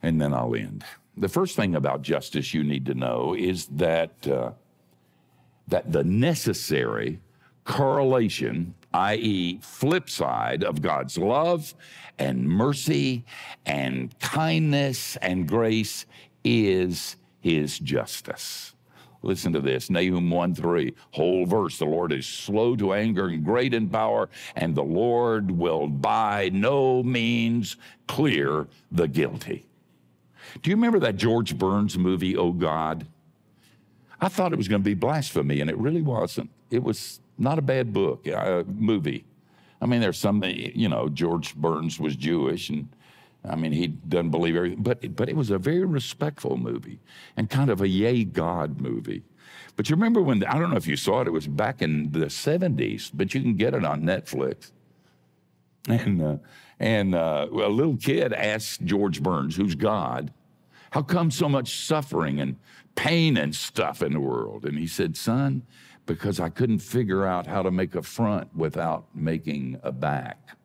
and 0.00 0.20
then 0.20 0.32
I'll 0.32 0.54
end. 0.54 0.84
The 1.20 1.28
first 1.28 1.56
thing 1.56 1.74
about 1.74 2.02
justice 2.02 2.54
you 2.54 2.64
need 2.64 2.86
to 2.86 2.94
know 2.94 3.34
is 3.34 3.66
that. 3.66 4.26
Uh, 4.26 4.52
that 5.68 5.92
the 5.92 6.02
necessary 6.02 7.20
correlation, 7.64 8.74
i.e., 8.94 9.58
flip 9.62 10.08
side 10.08 10.64
of 10.64 10.82
God's 10.82 11.18
love 11.18 11.74
and 12.18 12.48
mercy 12.48 13.24
and 13.66 14.18
kindness 14.18 15.16
and 15.16 15.46
grace 15.46 16.06
is 16.42 17.16
his 17.40 17.78
justice. 17.78 18.74
Listen 19.22 19.52
to 19.52 19.60
this 19.60 19.90
Nahum 19.90 20.30
1 20.30 20.54
3, 20.54 20.94
whole 21.10 21.44
verse. 21.44 21.76
The 21.78 21.84
Lord 21.84 22.12
is 22.12 22.26
slow 22.26 22.76
to 22.76 22.94
anger 22.94 23.26
and 23.26 23.44
great 23.44 23.74
in 23.74 23.88
power, 23.88 24.30
and 24.56 24.74
the 24.74 24.84
Lord 24.84 25.50
will 25.50 25.88
by 25.88 26.50
no 26.52 27.02
means 27.02 27.76
clear 28.06 28.68
the 28.92 29.08
guilty. 29.08 29.67
Do 30.62 30.70
you 30.70 30.76
remember 30.76 30.98
that 31.00 31.16
George 31.16 31.56
Burns 31.56 31.96
movie, 31.96 32.36
Oh 32.36 32.52
God? 32.52 33.06
I 34.20 34.28
thought 34.28 34.52
it 34.52 34.56
was 34.56 34.68
going 34.68 34.82
to 34.82 34.84
be 34.84 34.94
blasphemy, 34.94 35.60
and 35.60 35.70
it 35.70 35.78
really 35.78 36.02
wasn't. 36.02 36.50
It 36.70 36.82
was 36.82 37.20
not 37.38 37.58
a 37.58 37.62
bad 37.62 37.92
book, 37.92 38.26
a 38.26 38.64
movie. 38.66 39.24
I 39.80 39.86
mean, 39.86 40.00
there's 40.00 40.18
some, 40.18 40.42
you 40.44 40.88
know, 40.88 41.08
George 41.08 41.54
Burns 41.54 42.00
was 42.00 42.16
Jewish, 42.16 42.68
and 42.68 42.88
I 43.48 43.54
mean, 43.54 43.72
he 43.72 43.86
doesn't 43.86 44.30
believe 44.30 44.56
everything, 44.56 44.82
but, 44.82 45.14
but 45.14 45.28
it 45.28 45.36
was 45.36 45.50
a 45.50 45.58
very 45.58 45.84
respectful 45.84 46.56
movie 46.56 46.98
and 47.36 47.48
kind 47.48 47.70
of 47.70 47.80
a 47.80 47.88
yay 47.88 48.24
God 48.24 48.80
movie. 48.80 49.22
But 49.76 49.88
you 49.88 49.94
remember 49.94 50.20
when, 50.20 50.42
I 50.44 50.58
don't 50.58 50.70
know 50.70 50.76
if 50.76 50.88
you 50.88 50.96
saw 50.96 51.20
it, 51.20 51.28
it 51.28 51.32
was 51.32 51.46
back 51.46 51.80
in 51.80 52.10
the 52.10 52.26
70s, 52.26 53.12
but 53.14 53.34
you 53.34 53.40
can 53.40 53.54
get 53.54 53.74
it 53.74 53.84
on 53.84 54.02
Netflix. 54.02 54.72
And, 55.86 56.20
uh, 56.20 56.36
and 56.80 57.14
uh, 57.14 57.46
a 57.50 57.68
little 57.68 57.96
kid 57.96 58.32
asked 58.32 58.84
George 58.84 59.22
Burns, 59.22 59.54
who's 59.54 59.76
God, 59.76 60.32
how 60.90 61.02
come 61.02 61.30
so 61.30 61.48
much 61.48 61.86
suffering 61.86 62.40
and 62.40 62.56
pain 62.94 63.36
and 63.36 63.54
stuff 63.54 64.02
in 64.02 64.12
the 64.12 64.20
world? 64.20 64.64
And 64.64 64.78
he 64.78 64.86
said, 64.86 65.16
Son, 65.16 65.62
because 66.06 66.40
I 66.40 66.48
couldn't 66.48 66.78
figure 66.78 67.26
out 67.26 67.46
how 67.46 67.62
to 67.62 67.70
make 67.70 67.94
a 67.94 68.02
front 68.02 68.54
without 68.56 69.06
making 69.14 69.78
a 69.82 69.92
back. 69.92 70.56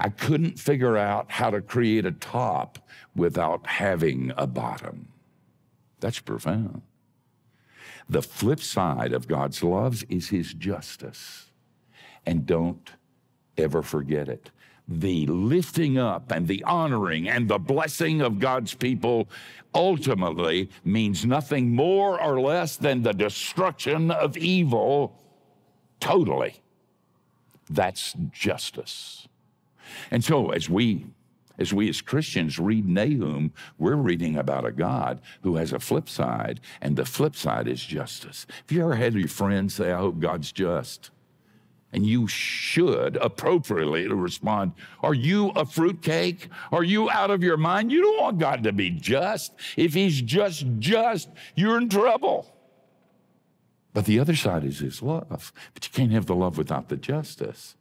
I 0.00 0.08
couldn't 0.10 0.58
figure 0.58 0.96
out 0.96 1.30
how 1.30 1.50
to 1.50 1.60
create 1.60 2.06
a 2.06 2.12
top 2.12 2.78
without 3.16 3.66
having 3.66 4.32
a 4.36 4.46
bottom. 4.46 5.08
That's 6.00 6.20
profound. 6.20 6.82
The 8.08 8.22
flip 8.22 8.60
side 8.60 9.12
of 9.12 9.28
God's 9.28 9.62
love 9.62 10.04
is 10.08 10.28
his 10.28 10.54
justice. 10.54 11.50
And 12.24 12.46
don't 12.46 12.92
ever 13.56 13.82
forget 13.82 14.28
it 14.28 14.50
the 14.88 15.26
lifting 15.26 15.98
up 15.98 16.32
and 16.32 16.48
the 16.48 16.64
honoring 16.64 17.28
and 17.28 17.46
the 17.48 17.58
blessing 17.58 18.22
of 18.22 18.38
God's 18.38 18.72
people 18.72 19.28
ultimately 19.74 20.70
means 20.84 21.26
nothing 21.26 21.74
more 21.74 22.20
or 22.20 22.40
less 22.40 22.76
than 22.76 23.02
the 23.02 23.12
destruction 23.12 24.10
of 24.10 24.36
evil 24.36 25.14
totally. 26.00 26.62
That's 27.68 28.14
justice. 28.32 29.28
And 30.10 30.24
so 30.24 30.50
as 30.50 30.70
we 30.70 31.06
as 31.58 31.74
we 31.74 31.88
as 31.88 32.00
Christians 32.00 32.58
read 32.58 32.88
Nahum, 32.88 33.52
we're 33.78 33.96
reading 33.96 34.36
about 34.36 34.64
a 34.64 34.70
God 34.70 35.20
who 35.42 35.56
has 35.56 35.72
a 35.72 35.80
flip 35.80 36.08
side, 36.08 36.60
and 36.80 36.94
the 36.94 37.04
flip 37.04 37.34
side 37.34 37.66
is 37.66 37.82
justice. 37.82 38.46
Have 38.68 38.76
you 38.76 38.82
ever 38.84 38.94
had 38.94 39.14
your 39.14 39.26
friends 39.26 39.74
say, 39.74 39.90
I 39.90 39.98
hope 39.98 40.20
God's 40.20 40.52
just? 40.52 41.10
And 41.92 42.04
you 42.04 42.26
should 42.26 43.16
appropriately 43.16 44.06
respond 44.08 44.72
Are 45.02 45.14
you 45.14 45.50
a 45.50 45.64
fruitcake? 45.64 46.48
Are 46.70 46.84
you 46.84 47.08
out 47.10 47.30
of 47.30 47.42
your 47.42 47.56
mind? 47.56 47.90
You 47.90 48.02
don't 48.02 48.20
want 48.20 48.38
God 48.38 48.62
to 48.64 48.72
be 48.72 48.90
just. 48.90 49.52
If 49.76 49.94
He's 49.94 50.20
just 50.20 50.66
just, 50.78 51.28
you're 51.54 51.78
in 51.78 51.88
trouble. 51.88 52.54
But 53.94 54.04
the 54.04 54.20
other 54.20 54.36
side 54.36 54.64
is 54.64 54.80
His 54.80 55.02
love. 55.02 55.52
But 55.74 55.86
you 55.86 55.92
can't 55.92 56.12
have 56.12 56.26
the 56.26 56.34
love 56.34 56.58
without 56.58 56.88
the 56.88 56.96
justice. 56.96 57.74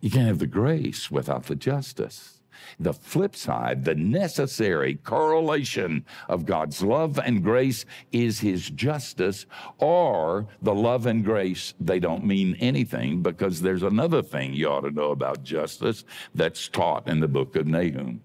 You 0.00 0.10
can't 0.10 0.26
have 0.26 0.40
the 0.40 0.46
grace 0.46 1.10
without 1.10 1.44
the 1.44 1.56
justice. 1.56 2.40
The 2.78 2.92
flip 2.92 3.36
side, 3.36 3.84
the 3.84 3.94
necessary 3.94 4.96
correlation 4.96 6.04
of 6.28 6.46
God's 6.46 6.82
love 6.82 7.18
and 7.18 7.42
grace 7.42 7.84
is 8.12 8.40
his 8.40 8.70
justice, 8.70 9.46
or 9.78 10.46
the 10.62 10.74
love 10.74 11.06
and 11.06 11.24
grace, 11.24 11.74
they 11.80 11.98
don't 11.98 12.24
mean 12.24 12.56
anything 12.60 13.22
because 13.22 13.60
there's 13.60 13.82
another 13.82 14.22
thing 14.22 14.54
you 14.54 14.68
ought 14.68 14.82
to 14.82 14.90
know 14.90 15.10
about 15.10 15.42
justice 15.44 16.04
that's 16.34 16.68
taught 16.68 17.08
in 17.08 17.20
the 17.20 17.28
book 17.28 17.56
of 17.56 17.66
Nahum. 17.66 18.20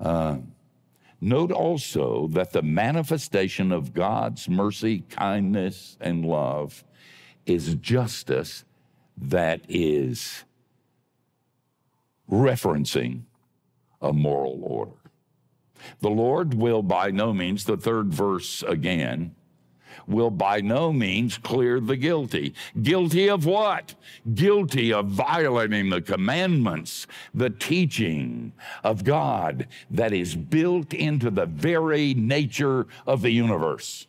Uh, 0.00 0.38
note 1.20 1.52
also 1.52 2.28
that 2.28 2.52
the 2.52 2.62
manifestation 2.62 3.72
of 3.72 3.94
God's 3.94 4.48
mercy, 4.48 5.00
kindness, 5.08 5.96
and 6.00 6.24
love 6.24 6.84
is 7.46 7.74
justice 7.76 8.64
that 9.16 9.60
is 9.68 10.44
referencing 12.30 13.22
a 14.00 14.12
moral 14.12 14.58
order. 14.62 14.92
The 16.00 16.10
Lord 16.10 16.54
will 16.54 16.82
by 16.82 17.10
no 17.10 17.32
means, 17.32 17.64
the 17.64 17.76
third 17.76 18.12
verse 18.12 18.62
again, 18.62 19.34
will 20.06 20.30
by 20.30 20.60
no 20.60 20.92
means 20.92 21.38
clear 21.38 21.80
the 21.80 21.96
guilty. 21.96 22.54
Guilty 22.82 23.28
of 23.28 23.46
what? 23.46 23.94
Guilty 24.34 24.92
of 24.92 25.06
violating 25.06 25.90
the 25.90 26.02
commandments, 26.02 27.06
the 27.32 27.50
teaching 27.50 28.52
of 28.82 29.04
God 29.04 29.68
that 29.90 30.12
is 30.12 30.34
built 30.34 30.92
into 30.92 31.30
the 31.30 31.46
very 31.46 32.14
nature 32.14 32.86
of 33.06 33.22
the 33.22 33.30
universe. 33.30 34.06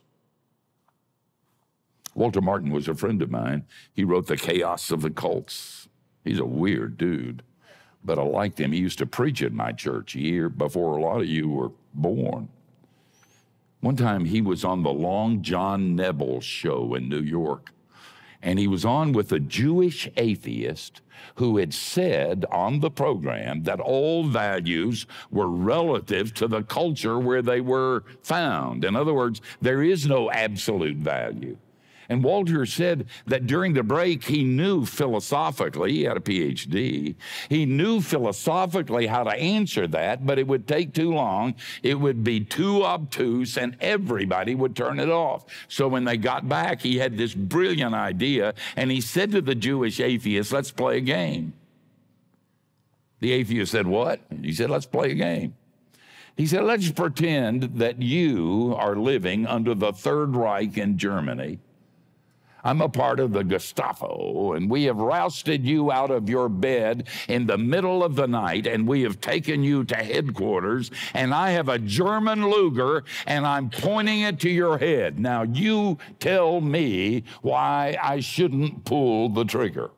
Walter 2.13 2.41
Martin 2.41 2.71
was 2.71 2.87
a 2.87 2.95
friend 2.95 3.21
of 3.21 3.29
mine. 3.29 3.65
He 3.93 4.05
wrote 4.05 4.27
The 4.27 4.37
Chaos 4.37 4.89
of 4.89 5.01
the 5.01 5.09
Cults. 5.09 5.89
He's 6.23 6.39
a 6.39 6.45
weird 6.45 6.97
dude, 6.97 7.43
but 8.05 8.19
I 8.19 8.23
liked 8.23 8.59
him. 8.59 8.71
He 8.71 8.79
used 8.79 8.99
to 8.99 9.05
preach 9.05 9.41
at 9.41 9.51
my 9.51 9.71
church 9.71 10.15
a 10.15 10.21
year 10.21 10.49
before 10.49 10.97
a 10.97 11.01
lot 11.01 11.21
of 11.21 11.27
you 11.27 11.49
were 11.49 11.71
born. 11.93 12.49
One 13.81 13.95
time 13.95 14.25
he 14.25 14.41
was 14.41 14.63
on 14.63 14.83
the 14.83 14.93
Long 14.93 15.41
John 15.41 15.95
Nebel 15.95 16.41
show 16.41 16.93
in 16.95 17.09
New 17.09 17.21
York, 17.21 17.71
and 18.41 18.57
he 18.57 18.67
was 18.67 18.85
on 18.85 19.11
with 19.11 19.31
a 19.31 19.39
Jewish 19.39 20.09
atheist 20.17 21.01
who 21.35 21.57
had 21.57 21.73
said 21.73 22.45
on 22.51 22.79
the 22.79 22.91
program 22.91 23.63
that 23.63 23.79
all 23.79 24.23
values 24.23 25.05
were 25.31 25.49
relative 25.49 26.33
to 26.35 26.47
the 26.47 26.63
culture 26.63 27.19
where 27.19 27.41
they 27.41 27.61
were 27.61 28.03
found. 28.23 28.85
In 28.85 28.95
other 28.95 29.13
words, 29.13 29.41
there 29.61 29.81
is 29.81 30.07
no 30.07 30.31
absolute 30.31 30.97
value. 30.97 31.57
And 32.09 32.23
Walter 32.23 32.65
said 32.65 33.07
that 33.25 33.47
during 33.47 33.73
the 33.73 33.83
break, 33.83 34.23
he 34.25 34.43
knew 34.43 34.85
philosophically, 34.85 35.93
he 35.93 36.03
had 36.03 36.17
a 36.17 36.21
PhD, 36.21 37.15
he 37.49 37.65
knew 37.65 38.01
philosophically 38.01 39.07
how 39.07 39.23
to 39.23 39.31
answer 39.31 39.87
that, 39.87 40.25
but 40.25 40.39
it 40.39 40.47
would 40.47 40.67
take 40.67 40.93
too 40.93 41.13
long. 41.13 41.55
It 41.83 41.95
would 41.95 42.23
be 42.23 42.41
too 42.41 42.83
obtuse, 42.83 43.57
and 43.57 43.75
everybody 43.81 44.55
would 44.55 44.75
turn 44.75 44.99
it 44.99 45.09
off. 45.09 45.45
So 45.67 45.87
when 45.87 46.03
they 46.03 46.17
got 46.17 46.47
back, 46.47 46.81
he 46.81 46.97
had 46.97 47.17
this 47.17 47.33
brilliant 47.33 47.95
idea, 47.95 48.53
and 48.75 48.91
he 48.91 49.01
said 49.01 49.31
to 49.31 49.41
the 49.41 49.55
Jewish 49.55 49.99
atheist, 49.99 50.51
Let's 50.51 50.71
play 50.71 50.97
a 50.97 51.01
game. 51.01 51.53
The 53.19 53.31
atheist 53.31 53.71
said, 53.71 53.87
What? 53.87 54.19
He 54.41 54.53
said, 54.53 54.69
Let's 54.69 54.85
play 54.85 55.11
a 55.11 55.15
game. 55.15 55.55
He 56.37 56.45
said, 56.45 56.63
Let's 56.63 56.91
pretend 56.91 57.77
that 57.79 58.01
you 58.01 58.75
are 58.77 58.95
living 58.95 59.47
under 59.47 59.73
the 59.73 59.93
Third 59.93 60.35
Reich 60.35 60.77
in 60.77 60.97
Germany 60.97 61.59
I'm 62.65 62.81
a 62.81 62.89
part 62.89 63.19
of 63.19 63.31
the 63.31 63.43
Gestapo, 63.43 64.53
and 64.53 64.67
we 64.67 64.85
have 64.85 64.97
rousted 64.97 65.63
you 65.63 65.91
out 65.91 66.09
of 66.09 66.27
your 66.27 66.49
bed 66.49 67.07
in 67.27 67.45
the 67.45 67.59
middle 67.59 68.03
of 68.03 68.15
the 68.15 68.27
night, 68.27 68.65
and 68.65 68.87
we 68.87 69.03
have 69.03 69.21
taken 69.21 69.63
you 69.63 69.83
to 69.83 69.95
headquarters, 69.95 70.89
and 71.13 71.31
I 71.31 71.51
have 71.51 71.69
a 71.69 71.77
German 71.77 72.49
Luger, 72.49 73.03
and 73.27 73.45
I'm 73.45 73.69
pointing 73.69 74.21
it 74.21 74.39
to 74.39 74.49
your 74.49 74.79
head. 74.79 75.19
Now, 75.19 75.43
you 75.43 75.99
tell 76.19 76.59
me 76.59 77.23
why 77.43 77.97
I 78.01 78.19
shouldn't 78.19 78.83
pull 78.83 79.29
the 79.29 79.45
trigger. 79.45 79.91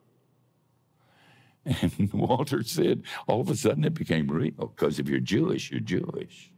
And 1.63 2.11
Walter 2.13 2.63
said, 2.63 3.03
all 3.29 3.39
of 3.39 3.49
a 3.49 3.55
sudden 3.55 3.85
it 3.85 3.93
became 3.93 4.27
real, 4.27 4.73
because 4.75 4.99
if 4.99 5.07
you're 5.07 5.21
Jewish, 5.21 5.71
you're 5.71 5.79
Jewish. 5.79 6.51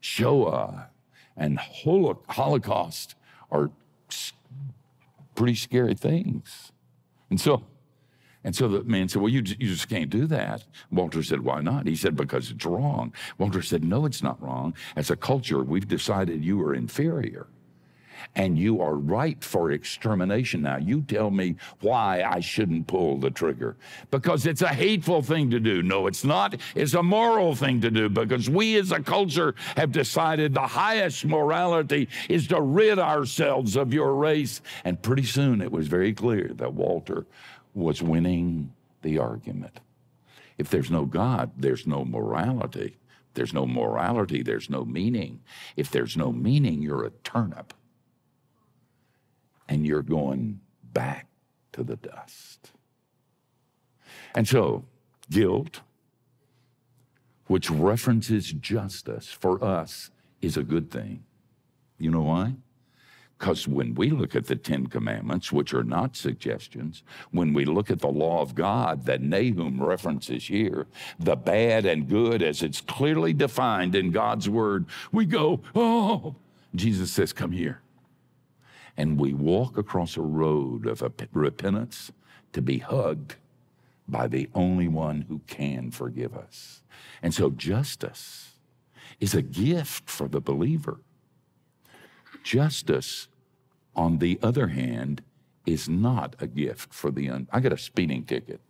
Shoah 0.00 0.88
and 1.36 1.58
Holocaust 1.58 3.14
are 3.50 3.70
pretty 5.34 5.54
scary 5.54 5.94
things. 5.94 6.72
And 7.30 7.40
so, 7.40 7.64
and 8.44 8.54
so 8.54 8.68
the 8.68 8.82
man 8.84 9.08
said, 9.08 9.22
Well, 9.22 9.30
you, 9.30 9.42
you 9.58 9.68
just 9.68 9.88
can't 9.88 10.10
do 10.10 10.26
that. 10.26 10.64
Walter 10.90 11.22
said, 11.22 11.40
Why 11.40 11.60
not? 11.60 11.86
He 11.86 11.96
said, 11.96 12.16
Because 12.16 12.50
it's 12.50 12.66
wrong. 12.66 13.12
Walter 13.38 13.62
said, 13.62 13.84
No, 13.84 14.04
it's 14.04 14.22
not 14.22 14.42
wrong. 14.42 14.74
As 14.96 15.10
a 15.10 15.16
culture, 15.16 15.62
we've 15.62 15.88
decided 15.88 16.44
you 16.44 16.60
are 16.62 16.74
inferior 16.74 17.46
and 18.34 18.58
you 18.58 18.80
are 18.80 18.94
ripe 18.94 19.42
for 19.44 19.70
extermination 19.70 20.62
now. 20.62 20.76
You 20.76 21.02
tell 21.02 21.30
me 21.30 21.56
why 21.80 22.22
I 22.22 22.40
shouldn't 22.40 22.86
pull 22.86 23.18
the 23.18 23.30
trigger. 23.30 23.76
Because 24.10 24.46
it's 24.46 24.62
a 24.62 24.68
hateful 24.68 25.22
thing 25.22 25.50
to 25.50 25.60
do. 25.60 25.82
No, 25.82 26.06
it's 26.06 26.24
not. 26.24 26.56
It's 26.74 26.94
a 26.94 27.02
moral 27.02 27.54
thing 27.54 27.80
to 27.82 27.90
do 27.90 28.08
because 28.08 28.48
we 28.48 28.76
as 28.76 28.92
a 28.92 29.00
culture 29.00 29.54
have 29.76 29.92
decided 29.92 30.54
the 30.54 30.66
highest 30.66 31.24
morality 31.24 32.08
is 32.28 32.46
to 32.48 32.60
rid 32.60 32.98
ourselves 32.98 33.76
of 33.76 33.92
your 33.92 34.14
race. 34.14 34.60
And 34.84 35.02
pretty 35.02 35.24
soon 35.24 35.60
it 35.60 35.72
was 35.72 35.88
very 35.88 36.12
clear 36.12 36.50
that 36.54 36.74
Walter 36.74 37.26
was 37.74 38.02
winning 38.02 38.72
the 39.02 39.18
argument. 39.18 39.80
If 40.58 40.70
there's 40.70 40.90
no 40.90 41.04
God, 41.06 41.50
there's 41.56 41.86
no 41.86 42.04
morality. 42.04 42.96
there's 43.34 43.54
no 43.54 43.66
morality, 43.66 44.42
there's 44.42 44.68
no 44.68 44.84
meaning. 44.84 45.40
If 45.76 45.90
there's 45.90 46.16
no 46.16 46.32
meaning, 46.32 46.82
you're 46.82 47.04
a 47.04 47.10
turnip 47.24 47.72
and 49.72 49.86
you're 49.86 50.02
going 50.02 50.60
back 50.92 51.28
to 51.72 51.82
the 51.82 51.96
dust. 51.96 52.72
And 54.34 54.46
so, 54.46 54.84
guilt, 55.30 55.80
which 57.46 57.70
references 57.70 58.52
justice 58.52 59.28
for 59.28 59.64
us, 59.64 60.10
is 60.42 60.58
a 60.58 60.62
good 60.62 60.90
thing. 60.90 61.24
You 61.98 62.10
know 62.10 62.20
why? 62.20 62.56
Because 63.38 63.66
when 63.66 63.94
we 63.94 64.10
look 64.10 64.36
at 64.36 64.46
the 64.46 64.56
Ten 64.56 64.88
Commandments, 64.88 65.50
which 65.50 65.72
are 65.72 65.84
not 65.84 66.16
suggestions, 66.16 67.02
when 67.30 67.54
we 67.54 67.64
look 67.64 67.90
at 67.90 68.00
the 68.00 68.08
law 68.08 68.42
of 68.42 68.54
God 68.54 69.06
that 69.06 69.22
Nahum 69.22 69.82
references 69.82 70.48
here, 70.48 70.86
the 71.18 71.34
bad 71.34 71.86
and 71.86 72.06
good 72.06 72.42
as 72.42 72.62
it's 72.62 72.82
clearly 72.82 73.32
defined 73.32 73.94
in 73.94 74.10
God's 74.10 74.50
word, 74.50 74.84
we 75.12 75.24
go, 75.24 75.62
oh, 75.74 76.36
Jesus 76.74 77.10
says, 77.10 77.32
come 77.32 77.52
here 77.52 77.81
and 78.96 79.18
we 79.18 79.32
walk 79.32 79.78
across 79.78 80.16
a 80.16 80.22
road 80.22 80.86
of 80.86 81.02
repentance 81.32 82.12
to 82.52 82.62
be 82.62 82.78
hugged 82.78 83.36
by 84.08 84.26
the 84.26 84.48
only 84.54 84.88
one 84.88 85.22
who 85.22 85.40
can 85.46 85.90
forgive 85.90 86.34
us. 86.34 86.82
And 87.22 87.32
so 87.32 87.50
justice 87.50 88.56
is 89.20 89.34
a 89.34 89.42
gift 89.42 90.10
for 90.10 90.28
the 90.28 90.40
believer. 90.40 91.00
Justice, 92.42 93.28
on 93.94 94.18
the 94.18 94.38
other 94.42 94.68
hand, 94.68 95.22
is 95.64 95.88
not 95.88 96.34
a 96.40 96.46
gift 96.46 96.92
for 96.92 97.10
the 97.10 97.30
un- 97.30 97.48
I 97.52 97.60
got 97.60 97.72
a 97.72 97.78
speeding 97.78 98.24
ticket 98.24 98.60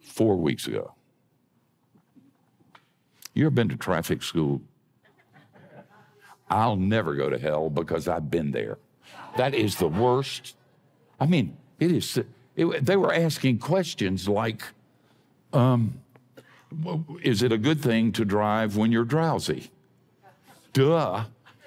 four 0.00 0.36
weeks 0.36 0.66
ago. 0.66 0.94
You 3.34 3.44
ever 3.46 3.50
been 3.50 3.68
to 3.68 3.76
traffic 3.76 4.22
school? 4.22 4.62
I'll 6.50 6.76
never 6.76 7.14
go 7.14 7.28
to 7.28 7.38
hell 7.38 7.68
because 7.68 8.08
I've 8.08 8.30
been 8.30 8.50
there. 8.50 8.78
That 9.36 9.54
is 9.54 9.76
the 9.76 9.88
worst. 9.88 10.56
I 11.20 11.26
mean, 11.26 11.56
it 11.78 11.92
is. 11.92 12.18
It, 12.56 12.84
they 12.84 12.96
were 12.96 13.12
asking 13.12 13.58
questions 13.58 14.28
like, 14.28 14.62
um, 15.52 16.00
"Is 17.22 17.42
it 17.42 17.52
a 17.52 17.58
good 17.58 17.80
thing 17.80 18.12
to 18.12 18.24
drive 18.24 18.76
when 18.76 18.90
you're 18.92 19.04
drowsy?" 19.04 19.70
Duh. 20.72 21.24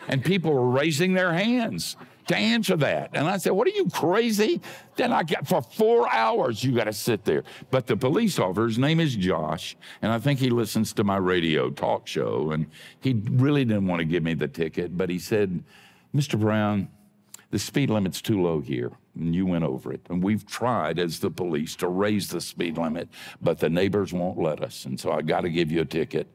And 0.07 0.23
people 0.23 0.53
were 0.53 0.69
raising 0.69 1.13
their 1.13 1.31
hands 1.31 1.95
to 2.27 2.35
answer 2.35 2.77
that. 2.77 3.11
And 3.13 3.27
I 3.27 3.37
said, 3.37 3.51
What 3.51 3.67
are 3.67 3.71
you 3.71 3.87
crazy? 3.89 4.61
Then 4.95 5.11
I 5.11 5.23
got 5.23 5.47
for 5.47 5.61
four 5.61 6.11
hours, 6.11 6.63
you 6.63 6.71
got 6.73 6.85
to 6.85 6.93
sit 6.93 7.23
there. 7.25 7.43
But 7.69 7.87
the 7.87 7.97
police 7.97 8.39
officer, 8.39 8.67
his 8.67 8.77
name 8.77 8.99
is 8.99 9.15
Josh, 9.15 9.75
and 10.01 10.11
I 10.11 10.19
think 10.19 10.39
he 10.39 10.49
listens 10.49 10.93
to 10.93 11.03
my 11.03 11.17
radio 11.17 11.69
talk 11.69 12.07
show. 12.07 12.51
And 12.51 12.67
he 12.99 13.21
really 13.31 13.65
didn't 13.65 13.87
want 13.87 13.99
to 13.99 14.05
give 14.05 14.23
me 14.23 14.33
the 14.33 14.47
ticket, 14.47 14.97
but 14.97 15.09
he 15.09 15.19
said, 15.19 15.63
Mr. 16.15 16.39
Brown, 16.39 16.89
the 17.51 17.59
speed 17.59 17.89
limit's 17.89 18.21
too 18.21 18.41
low 18.41 18.61
here, 18.61 18.91
and 19.13 19.35
you 19.35 19.45
went 19.45 19.65
over 19.65 19.91
it. 19.91 20.01
And 20.09 20.23
we've 20.23 20.45
tried 20.45 20.97
as 20.97 21.19
the 21.19 21.29
police 21.29 21.75
to 21.77 21.87
raise 21.87 22.29
the 22.29 22.41
speed 22.41 22.77
limit, 22.77 23.09
but 23.41 23.59
the 23.59 23.69
neighbors 23.69 24.13
won't 24.13 24.39
let 24.39 24.63
us. 24.63 24.85
And 24.85 24.99
so 24.99 25.11
I 25.11 25.21
got 25.21 25.41
to 25.41 25.49
give 25.49 25.69
you 25.69 25.81
a 25.81 25.85
ticket, 25.85 26.27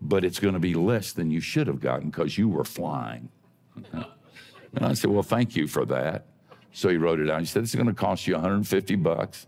but 0.00 0.24
it's 0.24 0.40
going 0.40 0.54
to 0.54 0.60
be 0.60 0.74
less 0.74 1.12
than 1.12 1.30
you 1.30 1.40
should 1.40 1.68
have 1.68 1.80
gotten 1.80 2.10
because 2.10 2.36
you 2.36 2.48
were 2.48 2.64
flying. 2.64 3.28
and 3.92 4.84
I 4.84 4.92
said, 4.94 5.10
Well, 5.10 5.22
thank 5.22 5.54
you 5.54 5.68
for 5.68 5.84
that. 5.86 6.26
So 6.72 6.88
he 6.88 6.96
wrote 6.96 7.20
it 7.20 7.24
down. 7.24 7.40
He 7.40 7.46
said, 7.46 7.62
is 7.62 7.74
going 7.74 7.86
to 7.86 7.94
cost 7.94 8.26
you 8.26 8.34
150 8.34 8.96
bucks. 8.96 9.46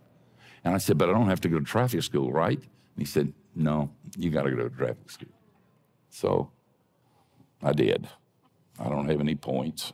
And 0.65 0.75
I 0.75 0.79
said, 0.79 0.99
But 0.99 1.09
I 1.09 1.13
don't 1.13 1.29
have 1.29 1.41
to 1.43 1.49
go 1.49 1.59
to 1.59 1.65
traffic 1.65 2.03
school, 2.05 2.33
right? 2.33 2.59
And 2.59 2.99
he 2.99 3.05
said, 3.05 3.33
No, 3.57 3.91
you 4.17 4.31
got 4.31 4.43
to 4.43 4.51
go 4.51 4.69
to 4.69 4.71
traffic 4.71 5.11
school. 5.11 5.35
So 6.11 6.53
I 7.61 7.73
did. 7.73 8.09
I 8.79 8.89
don't 8.89 9.09
have 9.09 9.21
any 9.21 9.35
points. 9.35 9.93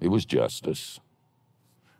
It 0.00 0.08
was 0.08 0.24
justice. 0.24 1.00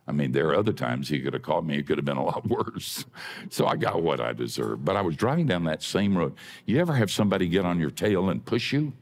I 0.07 0.11
mean, 0.11 0.31
there 0.31 0.49
are 0.49 0.55
other 0.55 0.73
times 0.73 1.09
he 1.09 1.19
could 1.21 1.33
have 1.33 1.43
called 1.43 1.65
me. 1.65 1.77
It 1.77 1.87
could 1.87 1.97
have 1.97 2.05
been 2.05 2.17
a 2.17 2.23
lot 2.25 2.47
worse. 2.49 3.05
So 3.49 3.67
I 3.67 3.75
got 3.75 4.01
what 4.01 4.19
I 4.19 4.33
deserved. 4.33 4.83
But 4.83 4.95
I 4.95 5.01
was 5.01 5.15
driving 5.15 5.45
down 5.45 5.63
that 5.65 5.83
same 5.83 6.17
road. 6.17 6.33
You 6.65 6.79
ever 6.79 6.93
have 6.93 7.11
somebody 7.11 7.47
get 7.47 7.65
on 7.65 7.79
your 7.79 7.91
tail 7.91 8.29
and 8.29 8.43
push 8.43 8.73
you? 8.73 8.93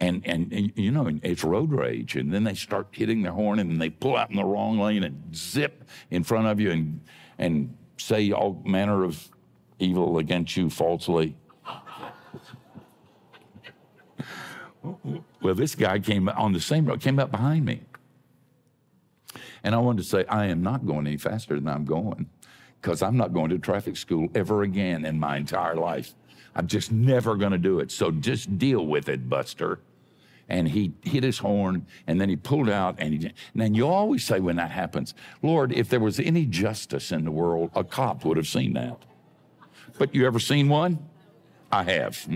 And, 0.00 0.22
and, 0.26 0.52
and 0.52 0.72
you 0.76 0.90
know, 0.90 1.10
it's 1.22 1.44
road 1.44 1.72
rage. 1.72 2.16
And 2.16 2.32
then 2.32 2.44
they 2.44 2.54
start 2.54 2.88
hitting 2.92 3.22
their 3.22 3.32
horn 3.32 3.58
and 3.58 3.80
they 3.80 3.90
pull 3.90 4.16
out 4.16 4.30
in 4.30 4.36
the 4.36 4.44
wrong 4.44 4.78
lane 4.78 5.04
and 5.04 5.36
zip 5.36 5.84
in 6.10 6.24
front 6.24 6.46
of 6.46 6.58
you 6.60 6.70
and, 6.70 7.00
and 7.38 7.76
say 7.96 8.32
all 8.32 8.62
manner 8.64 9.04
of 9.04 9.28
evil 9.78 10.18
against 10.18 10.56
you 10.56 10.70
falsely. 10.70 11.36
Well, 15.40 15.54
this 15.54 15.74
guy 15.74 15.98
came 15.98 16.28
on 16.28 16.52
the 16.52 16.60
same 16.60 16.84
road, 16.84 17.00
came 17.00 17.18
up 17.18 17.30
behind 17.30 17.64
me. 17.64 17.80
And 19.64 19.74
I 19.74 19.78
wanted 19.78 20.02
to 20.02 20.08
say, 20.08 20.24
I 20.28 20.46
am 20.46 20.62
not 20.62 20.86
going 20.86 21.06
any 21.06 21.16
faster 21.16 21.54
than 21.54 21.66
I'm 21.66 21.86
going 21.86 22.28
because 22.80 23.02
I'm 23.02 23.16
not 23.16 23.32
going 23.32 23.48
to 23.48 23.58
traffic 23.58 23.96
school 23.96 24.28
ever 24.34 24.62
again 24.62 25.06
in 25.06 25.18
my 25.18 25.38
entire 25.38 25.74
life. 25.74 26.14
I'm 26.54 26.66
just 26.66 26.92
never 26.92 27.34
going 27.34 27.52
to 27.52 27.58
do 27.58 27.80
it. 27.80 27.90
So 27.90 28.10
just 28.10 28.58
deal 28.58 28.86
with 28.86 29.08
it, 29.08 29.28
Buster. 29.28 29.80
And 30.50 30.68
he 30.68 30.92
hit 31.02 31.24
his 31.24 31.38
horn 31.38 31.86
and 32.06 32.20
then 32.20 32.28
he 32.28 32.36
pulled 32.36 32.68
out 32.68 32.96
and 32.98 33.14
he, 33.14 33.26
and 33.26 33.34
then 33.54 33.74
you 33.74 33.88
always 33.88 34.22
say 34.22 34.38
when 34.38 34.56
that 34.56 34.70
happens, 34.70 35.14
Lord, 35.42 35.72
if 35.72 35.88
there 35.88 35.98
was 35.98 36.20
any 36.20 36.44
justice 36.44 37.10
in 37.10 37.24
the 37.24 37.30
world, 37.30 37.70
a 37.74 37.82
cop 37.82 38.26
would 38.26 38.36
have 38.36 38.46
seen 38.46 38.74
that. 38.74 38.98
But 39.98 40.14
you 40.14 40.26
ever 40.26 40.38
seen 40.38 40.68
one? 40.68 40.98
I 41.70 41.82
have. 41.84 42.28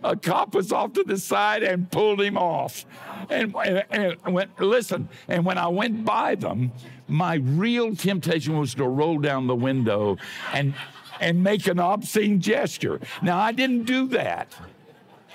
a 0.02 0.16
cop 0.16 0.54
was 0.54 0.72
off 0.72 0.94
to 0.94 1.04
the 1.04 1.18
side 1.18 1.62
and 1.62 1.90
pulled 1.90 2.20
him 2.20 2.38
off. 2.38 2.86
And, 3.28 3.54
and, 3.54 3.84
and 3.90 4.34
went, 4.34 4.58
listen, 4.60 5.08
and 5.28 5.44
when 5.44 5.58
I 5.58 5.68
went 5.68 6.04
by 6.04 6.34
them, 6.36 6.72
my 7.08 7.34
real 7.36 7.94
temptation 7.94 8.58
was 8.58 8.74
to 8.74 8.84
roll 8.84 9.18
down 9.18 9.46
the 9.46 9.54
window 9.54 10.16
and, 10.52 10.74
and 11.20 11.42
make 11.42 11.66
an 11.66 11.78
obscene 11.78 12.40
gesture. 12.40 13.00
Now, 13.22 13.38
I 13.38 13.52
didn't 13.52 13.84
do 13.84 14.08
that 14.08 14.54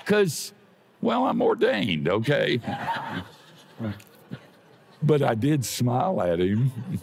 because, 0.00 0.52
well, 1.00 1.24
I'm 1.24 1.40
ordained, 1.42 2.08
okay? 2.08 2.60
but 5.02 5.22
I 5.22 5.34
did 5.34 5.64
smile 5.64 6.20
at 6.20 6.40
him. 6.40 6.72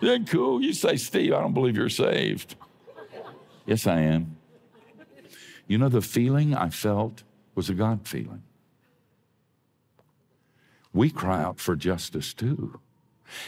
Isn't 0.00 0.30
cool? 0.30 0.62
You 0.62 0.72
say, 0.72 0.96
Steve, 0.96 1.34
I 1.34 1.40
don't 1.40 1.52
believe 1.52 1.76
you're 1.76 1.90
saved. 1.90 2.56
Yes, 3.70 3.86
I 3.86 4.00
am. 4.00 4.36
You 5.68 5.78
know, 5.78 5.88
the 5.88 6.02
feeling 6.02 6.56
I 6.56 6.70
felt 6.70 7.22
was 7.54 7.70
a 7.70 7.74
God 7.74 8.00
feeling. 8.08 8.42
We 10.92 11.08
cry 11.08 11.40
out 11.40 11.60
for 11.60 11.76
justice 11.76 12.34
too. 12.34 12.80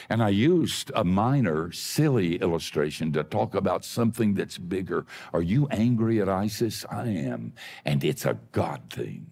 And 0.09 0.23
I 0.23 0.29
used 0.29 0.93
a 0.95 1.03
minor, 1.03 1.73
silly 1.73 2.37
illustration 2.37 3.13
to 3.15 3.25
talk 3.25 3.57
about 3.57 3.85
something 3.85 4.35
that's 4.35 4.59
bigger. 4.59 5.07
Are 5.33 5.43
you 5.43 5.67
angry 5.73 6.23
at 6.23 6.29
ISIS? 6.29 6.87
I 6.89 7.09
am. 7.09 7.53
And 7.85 8.05
it's 8.05 8.25
a 8.25 8.39
God 8.53 8.83
thing. 8.91 9.27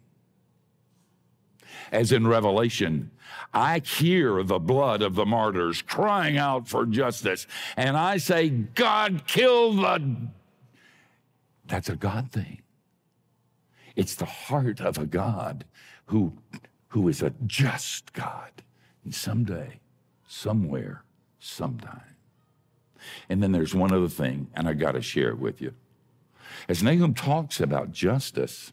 As 1.93 2.11
in 2.11 2.27
Revelation, 2.27 3.13
I 3.55 3.79
hear 3.79 4.43
the 4.43 4.59
blood 4.59 5.03
of 5.03 5.15
the 5.15 5.25
martyrs 5.25 5.83
crying 5.83 6.37
out 6.37 6.67
for 6.67 6.85
justice. 6.85 7.47
And 7.77 7.97
I 7.97 8.17
say, 8.17 8.49
God, 8.49 9.23
kill 9.29 9.75
the 9.75 10.31
that's 11.71 11.89
a 11.89 11.97
God 11.97 12.33
thing. 12.33 12.63
It's 13.95 14.17
the 14.17 14.25
heart 14.25 14.81
of 14.81 14.99
a 14.99 15.07
God 15.07 15.65
who, 16.07 16.35
who 16.89 17.09
is 17.09 17.23
a 17.23 17.33
just 17.47 18.13
God. 18.13 18.51
And 19.05 19.15
someday, 19.15 19.79
somewhere, 20.27 21.05
sometime. 21.39 22.17
And 23.29 23.43
then 23.43 23.53
there's 23.53 23.75
one 23.75 23.93
other 23.93 24.09
thing, 24.09 24.49
and 24.53 24.69
I 24.69 24.75
got 24.75 24.93
to 24.93 25.01
share 25.01 25.31
it 25.31 25.39
with 25.39 25.63
you. 25.63 25.73
As 26.69 26.83
Nahum 26.83 27.15
talks 27.15 27.61
about 27.61 27.93
justice, 27.93 28.73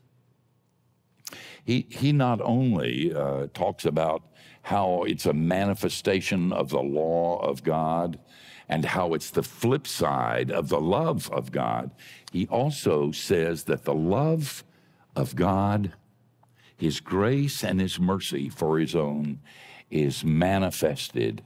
he, 1.64 1.86
he 1.90 2.12
not 2.12 2.42
only 2.42 3.14
uh, 3.14 3.48
talks 3.54 3.86
about 3.86 4.24
how 4.64 5.04
it's 5.04 5.26
a 5.26 5.34
manifestation 5.34 6.52
of 6.52 6.70
the 6.70 6.82
law 6.82 7.38
of 7.40 7.64
God 7.64 8.20
and 8.70 8.86
how 8.86 9.14
it's 9.14 9.30
the 9.30 9.44
flip 9.44 9.88
side 9.88 10.52
of 10.52 10.70
the 10.70 10.82
love 10.82 11.30
of 11.32 11.52
God, 11.52 11.92
he 12.32 12.48
also 12.48 13.12
says 13.12 13.64
that 13.64 13.86
the 13.86 13.94
love 13.94 14.64
of 15.16 15.36
God, 15.36 15.94
his 16.76 17.00
grace 17.00 17.64
and 17.64 17.80
his 17.80 18.00
mercy 18.00 18.50
for 18.50 18.78
his 18.78 18.96
own, 18.96 19.40
is 19.90 20.24
manifested 20.24 21.44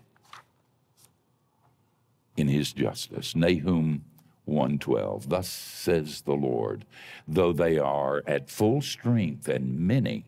in 2.35 2.47
his 2.47 2.73
justice. 2.73 3.35
Nahum 3.35 4.03
112 4.45 5.29
Thus 5.29 5.47
says 5.47 6.21
the 6.21 6.33
Lord, 6.33 6.85
though 7.27 7.53
they 7.53 7.77
are 7.77 8.23
at 8.25 8.49
full 8.49 8.81
strength 8.81 9.47
and 9.47 9.79
many, 9.79 10.25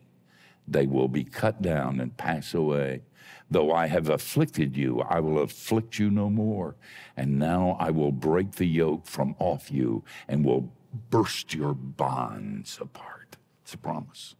they 0.66 0.86
will 0.86 1.08
be 1.08 1.24
cut 1.24 1.60
down 1.60 2.00
and 2.00 2.16
pass 2.16 2.54
away. 2.54 3.02
Though 3.54 3.72
I 3.72 3.86
have 3.86 4.08
afflicted 4.08 4.76
you, 4.76 5.00
I 5.02 5.20
will 5.20 5.38
afflict 5.38 5.96
you 5.96 6.10
no 6.10 6.28
more. 6.28 6.74
And 7.16 7.38
now 7.38 7.76
I 7.78 7.92
will 7.92 8.10
break 8.10 8.56
the 8.56 8.66
yoke 8.66 9.06
from 9.06 9.36
off 9.38 9.70
you 9.70 10.02
and 10.26 10.44
will 10.44 10.72
burst 11.08 11.54
your 11.54 11.72
bonds 11.72 12.78
apart. 12.80 13.36
It's 13.62 13.72
a 13.74 13.78
promise. 13.78 14.34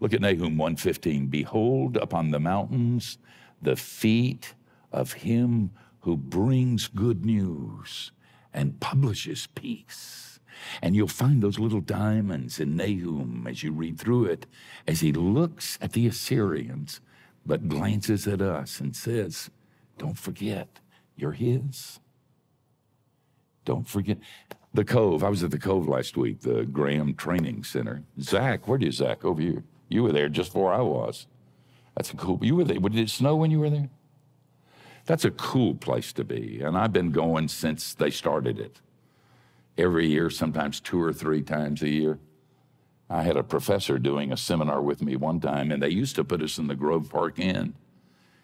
Look 0.00 0.14
at 0.14 0.22
Nahum 0.22 0.56
1:15. 0.56 1.28
Behold 1.28 1.98
upon 1.98 2.30
the 2.30 2.40
mountains 2.40 3.18
the 3.60 3.76
feet 3.76 4.54
of 4.90 5.12
him 5.28 5.70
who 6.00 6.16
brings 6.16 6.88
good 6.88 7.26
news 7.26 8.12
and 8.50 8.80
publishes 8.80 9.46
peace. 9.54 10.40
And 10.80 10.96
you'll 10.96 11.06
find 11.06 11.42
those 11.42 11.58
little 11.58 11.82
diamonds 11.82 12.60
in 12.60 12.76
Nahum 12.76 13.46
as 13.46 13.62
you 13.62 13.72
read 13.72 13.98
through 13.98 14.24
it, 14.24 14.46
as 14.86 15.00
he 15.00 15.12
looks 15.12 15.76
at 15.82 15.92
the 15.92 16.06
Assyrians 16.06 17.02
but 17.48 17.66
glances 17.66 18.28
at 18.28 18.42
us 18.42 18.78
and 18.78 18.94
says, 18.94 19.50
Don't 19.96 20.18
forget, 20.18 20.68
you're 21.16 21.32
His. 21.32 21.98
Don't 23.64 23.88
forget. 23.88 24.18
The 24.74 24.84
Cove, 24.84 25.24
I 25.24 25.30
was 25.30 25.42
at 25.42 25.50
the 25.50 25.58
Cove 25.58 25.88
last 25.88 26.16
week, 26.16 26.42
the 26.42 26.64
Graham 26.66 27.14
Training 27.14 27.64
Center. 27.64 28.04
Zach, 28.20 28.68
where 28.68 28.78
did 28.78 28.92
Zach? 28.92 29.24
Over 29.24 29.40
here. 29.40 29.64
You 29.88 30.02
were 30.02 30.12
there 30.12 30.28
just 30.28 30.50
before 30.50 30.72
I 30.72 30.82
was. 30.82 31.26
That's 31.96 32.12
a 32.12 32.16
cool, 32.16 32.38
you 32.42 32.54
were 32.54 32.64
there. 32.64 32.78
Did 32.78 32.96
it 32.96 33.10
snow 33.10 33.34
when 33.34 33.50
you 33.50 33.60
were 33.60 33.70
there? 33.70 33.88
That's 35.06 35.24
a 35.24 35.30
cool 35.30 35.74
place 35.74 36.12
to 36.12 36.24
be. 36.24 36.60
And 36.60 36.76
I've 36.76 36.92
been 36.92 37.10
going 37.10 37.48
since 37.48 37.94
they 37.94 38.10
started 38.10 38.58
it. 38.60 38.82
Every 39.78 40.06
year, 40.06 40.28
sometimes 40.28 40.80
two 40.80 41.00
or 41.00 41.14
three 41.14 41.40
times 41.40 41.82
a 41.82 41.88
year. 41.88 42.18
I 43.10 43.22
had 43.22 43.36
a 43.36 43.42
professor 43.42 43.98
doing 43.98 44.32
a 44.32 44.36
seminar 44.36 44.82
with 44.82 45.02
me 45.02 45.16
one 45.16 45.40
time, 45.40 45.72
and 45.72 45.82
they 45.82 45.88
used 45.88 46.16
to 46.16 46.24
put 46.24 46.42
us 46.42 46.58
in 46.58 46.66
the 46.66 46.74
Grove 46.74 47.08
Park 47.10 47.38
Inn. 47.38 47.74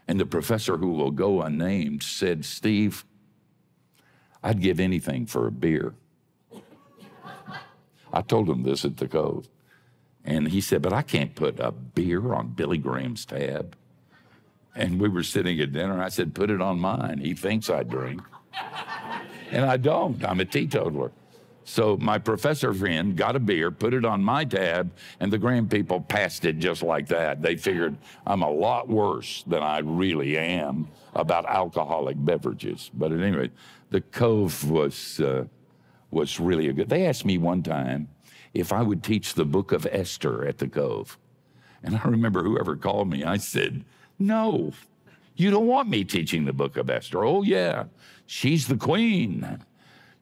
And 0.08 0.18
the 0.18 0.26
professor, 0.26 0.76
who 0.78 0.92
will 0.92 1.10
go 1.10 1.42
unnamed, 1.42 2.02
said, 2.02 2.44
Steve, 2.44 3.04
I'd 4.42 4.60
give 4.60 4.80
anything 4.80 5.26
for 5.26 5.46
a 5.46 5.52
beer. 5.52 5.94
I 8.12 8.22
told 8.22 8.48
him 8.48 8.62
this 8.62 8.84
at 8.84 8.96
the 8.98 9.08
Cove. 9.08 9.48
And 10.24 10.48
he 10.48 10.60
said, 10.60 10.82
But 10.82 10.92
I 10.92 11.02
can't 11.02 11.34
put 11.34 11.58
a 11.58 11.72
beer 11.72 12.32
on 12.32 12.48
Billy 12.48 12.78
Graham's 12.78 13.26
tab. 13.26 13.76
And 14.74 15.00
we 15.00 15.08
were 15.08 15.22
sitting 15.22 15.60
at 15.60 15.72
dinner. 15.72 16.02
I 16.02 16.08
said, 16.08 16.34
Put 16.34 16.50
it 16.50 16.60
on 16.60 16.78
mine. 16.80 17.18
He 17.18 17.34
thinks 17.34 17.68
I 17.68 17.82
drink. 17.82 18.22
and 19.50 19.64
I 19.64 19.76
don't. 19.76 20.24
I'm 20.24 20.40
a 20.40 20.44
teetotaler. 20.44 21.12
So 21.64 21.96
my 21.96 22.18
professor 22.18 22.72
friend 22.74 23.16
got 23.16 23.36
a 23.36 23.40
beer, 23.40 23.70
put 23.70 23.94
it 23.94 24.04
on 24.04 24.22
my 24.22 24.44
tab, 24.44 24.92
and 25.18 25.32
the 25.32 25.38
Graham 25.38 25.66
people 25.68 26.00
passed 26.00 26.44
it 26.44 26.58
just 26.58 26.82
like 26.82 27.08
that. 27.08 27.40
They 27.40 27.56
figured 27.56 27.96
I'm 28.26 28.42
a 28.42 28.50
lot 28.50 28.88
worse 28.88 29.42
than 29.46 29.62
I 29.62 29.78
really 29.78 30.36
am 30.36 30.88
about 31.14 31.46
alcoholic 31.46 32.16
beverages. 32.18 32.90
But 32.92 33.12
at 33.12 33.20
any 33.20 33.36
rate, 33.36 33.52
the 33.90 34.02
Cove 34.02 34.70
was 34.70 35.20
uh, 35.20 35.44
was 36.10 36.38
really 36.38 36.68
a 36.68 36.72
good. 36.72 36.90
They 36.90 37.06
asked 37.06 37.24
me 37.24 37.38
one 37.38 37.62
time 37.62 38.08
if 38.52 38.72
I 38.72 38.82
would 38.82 39.02
teach 39.02 39.34
the 39.34 39.46
Book 39.46 39.72
of 39.72 39.86
Esther 39.90 40.46
at 40.46 40.58
the 40.58 40.68
Cove, 40.68 41.18
and 41.82 41.96
I 41.96 42.02
remember 42.04 42.42
whoever 42.42 42.76
called 42.76 43.08
me, 43.08 43.24
I 43.24 43.38
said, 43.38 43.84
"No, 44.18 44.72
you 45.34 45.50
don't 45.50 45.66
want 45.66 45.88
me 45.88 46.04
teaching 46.04 46.44
the 46.44 46.52
Book 46.52 46.76
of 46.76 46.90
Esther." 46.90 47.24
Oh 47.24 47.42
yeah, 47.42 47.84
she's 48.26 48.68
the 48.68 48.76
queen 48.76 49.60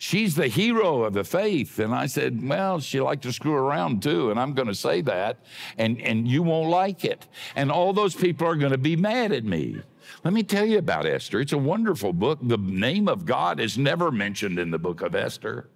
she's 0.02 0.34
the 0.34 0.48
hero 0.48 1.04
of 1.04 1.12
the 1.12 1.22
faith. 1.22 1.78
And 1.78 1.94
I 1.94 2.06
said, 2.06 2.46
well, 2.46 2.80
she 2.80 3.00
liked 3.00 3.22
to 3.22 3.32
screw 3.32 3.54
around 3.54 4.02
too. 4.02 4.32
And 4.32 4.40
I'm 4.40 4.52
going 4.52 4.66
to 4.66 4.74
say 4.74 5.00
that. 5.02 5.38
And, 5.78 6.00
and 6.00 6.26
you 6.26 6.42
won't 6.42 6.70
like 6.70 7.04
it. 7.04 7.28
And 7.54 7.70
all 7.70 7.92
those 7.92 8.16
people 8.16 8.48
are 8.48 8.56
going 8.56 8.72
to 8.72 8.78
be 8.78 8.96
mad 8.96 9.30
at 9.30 9.44
me. 9.44 9.80
Let 10.24 10.34
me 10.34 10.42
tell 10.42 10.66
you 10.66 10.78
about 10.78 11.06
Esther. 11.06 11.40
It's 11.40 11.52
a 11.52 11.58
wonderful 11.58 12.12
book. 12.12 12.40
The 12.42 12.58
name 12.58 13.06
of 13.06 13.24
God 13.24 13.60
is 13.60 13.78
never 13.78 14.10
mentioned 14.10 14.58
in 14.58 14.72
the 14.72 14.78
book 14.78 15.02
of 15.02 15.14
Esther. 15.14 15.68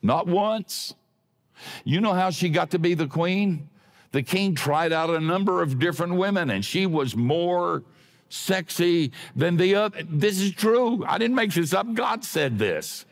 Not 0.00 0.28
once. 0.28 0.94
You 1.82 2.00
know 2.00 2.12
how 2.12 2.30
she 2.30 2.48
got 2.48 2.70
to 2.70 2.78
be 2.78 2.94
the 2.94 3.08
queen? 3.08 3.70
The 4.12 4.22
king 4.22 4.54
tried 4.54 4.92
out 4.92 5.10
a 5.10 5.18
number 5.18 5.62
of 5.62 5.80
different 5.80 6.14
women, 6.14 6.50
and 6.50 6.64
she 6.64 6.86
was 6.86 7.16
more 7.16 7.82
sexy 8.32 9.12
than 9.36 9.56
the 9.56 9.74
other. 9.74 10.02
This 10.08 10.40
is 10.40 10.52
true. 10.52 11.04
I 11.06 11.18
didn't 11.18 11.36
make 11.36 11.52
this 11.52 11.72
up. 11.72 11.92
God 11.94 12.24
said 12.24 12.58
this. 12.58 13.04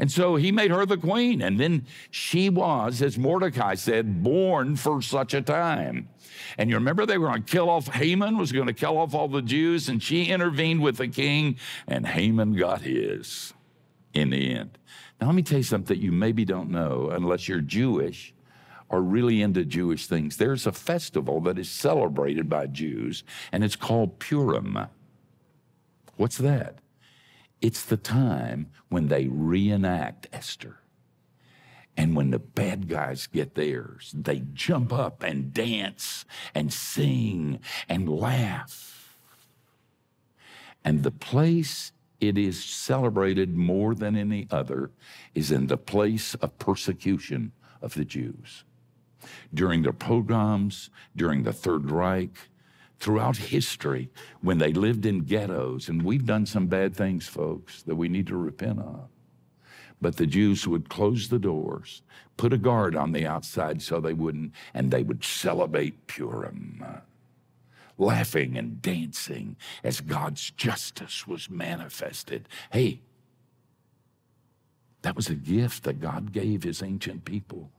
And 0.00 0.12
so 0.12 0.36
he 0.36 0.52
made 0.52 0.70
her 0.70 0.86
the 0.86 0.96
queen. 0.96 1.42
And 1.42 1.58
then 1.58 1.86
she 2.10 2.48
was, 2.48 3.02
as 3.02 3.18
Mordecai 3.18 3.74
said, 3.74 4.22
born 4.22 4.76
for 4.76 5.02
such 5.02 5.34
a 5.34 5.42
time. 5.42 6.08
And 6.56 6.70
you 6.70 6.76
remember 6.76 7.04
they 7.04 7.18
were 7.18 7.26
going 7.26 7.42
to 7.42 7.50
kill 7.50 7.68
off 7.68 7.88
Haman, 7.88 8.38
was 8.38 8.52
going 8.52 8.68
to 8.68 8.72
kill 8.72 8.96
off 8.96 9.12
all 9.12 9.26
the 9.26 9.42
Jews, 9.42 9.88
and 9.88 10.00
she 10.00 10.26
intervened 10.26 10.82
with 10.82 10.98
the 10.98 11.08
king, 11.08 11.56
and 11.88 12.06
Haman 12.06 12.54
got 12.54 12.82
his. 12.82 13.54
in 14.14 14.30
the 14.30 14.54
end. 14.54 14.78
Now, 15.20 15.26
let 15.26 15.36
me 15.36 15.42
tell 15.42 15.58
you 15.58 15.64
something 15.64 15.96
that 15.96 16.02
you 16.02 16.12
maybe 16.12 16.44
don't 16.44 16.70
know 16.70 17.10
unless 17.10 17.48
you're 17.48 17.60
Jewish 17.60 18.34
or 18.88 19.02
really 19.02 19.42
into 19.42 19.64
Jewish 19.64 20.06
things. 20.06 20.36
There's 20.36 20.66
a 20.66 20.72
festival 20.72 21.40
that 21.42 21.58
is 21.58 21.70
celebrated 21.70 22.48
by 22.48 22.66
Jews, 22.66 23.24
and 23.52 23.62
it's 23.62 23.76
called 23.76 24.18
Purim. 24.18 24.78
What's 26.16 26.38
that? 26.38 26.78
It's 27.60 27.82
the 27.84 27.96
time 27.96 28.70
when 28.88 29.08
they 29.08 29.26
reenact 29.26 30.28
Esther. 30.32 30.80
And 31.96 32.14
when 32.14 32.30
the 32.30 32.38
bad 32.38 32.88
guys 32.88 33.26
get 33.26 33.56
theirs, 33.56 34.12
they 34.16 34.44
jump 34.52 34.92
up 34.92 35.24
and 35.24 35.52
dance 35.52 36.24
and 36.54 36.72
sing 36.72 37.58
and 37.88 38.08
laugh. 38.08 39.18
And 40.84 41.02
the 41.02 41.10
place 41.10 41.92
it 42.20 42.38
is 42.38 42.64
celebrated 42.64 43.56
more 43.56 43.94
than 43.94 44.16
any 44.16 44.46
other 44.50 44.90
is 45.34 45.50
in 45.50 45.66
the 45.66 45.76
place 45.76 46.34
of 46.36 46.58
persecution 46.58 47.52
of 47.82 47.94
the 47.94 48.04
Jews. 48.04 48.64
During 49.52 49.82
the 49.82 49.92
pogroms, 49.92 50.90
during 51.16 51.42
the 51.42 51.52
Third 51.52 51.90
Reich, 51.90 52.48
throughout 52.98 53.36
history, 53.36 54.10
when 54.40 54.58
they 54.58 54.72
lived 54.72 55.06
in 55.06 55.20
ghettos, 55.20 55.88
and 55.88 56.02
we've 56.02 56.26
done 56.26 56.46
some 56.46 56.66
bad 56.66 56.94
things, 56.94 57.28
folks, 57.28 57.82
that 57.82 57.96
we 57.96 58.08
need 58.08 58.26
to 58.26 58.36
repent 58.36 58.80
of. 58.80 59.08
But 60.00 60.16
the 60.16 60.26
Jews 60.26 60.66
would 60.66 60.88
close 60.88 61.28
the 61.28 61.38
doors, 61.38 62.02
put 62.36 62.52
a 62.52 62.58
guard 62.58 62.94
on 62.94 63.12
the 63.12 63.26
outside 63.26 63.82
so 63.82 64.00
they 64.00 64.12
wouldn't, 64.12 64.52
and 64.74 64.90
they 64.90 65.02
would 65.02 65.24
celebrate 65.24 66.06
Purim 66.06 66.84
laughing 67.98 68.56
and 68.56 68.80
dancing 68.80 69.56
as 69.82 70.00
God's 70.00 70.50
justice 70.50 71.26
was 71.26 71.50
manifested. 71.50 72.48
Hey, 72.70 73.00
that 75.02 75.16
was 75.16 75.28
a 75.28 75.34
gift 75.34 75.84
that 75.84 76.00
God 76.00 76.32
gave 76.32 76.62
his 76.62 76.82
ancient 76.82 77.24
people. 77.24 77.70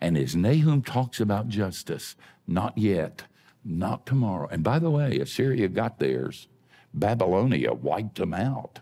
And 0.00 0.16
as 0.16 0.36
Nahum 0.36 0.82
talks 0.82 1.20
about 1.20 1.48
justice, 1.48 2.16
not 2.46 2.76
yet, 2.76 3.24
not 3.64 4.06
tomorrow. 4.06 4.48
And 4.50 4.62
by 4.62 4.78
the 4.78 4.90
way, 4.90 5.18
Assyria 5.18 5.68
got 5.68 5.98
theirs. 5.98 6.48
Babylonia 6.94 7.72
wiped 7.72 8.16
them 8.16 8.34
out. 8.34 8.80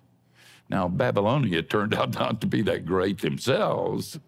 Now, 0.69 0.89
Babylonia 0.89 1.63
turned 1.63 1.95
out 1.97 2.15
not 2.15 2.41
to 2.41 2.47
be 2.47 2.63
that 2.63 2.87
great 2.87 3.21
themselves, 3.21 4.19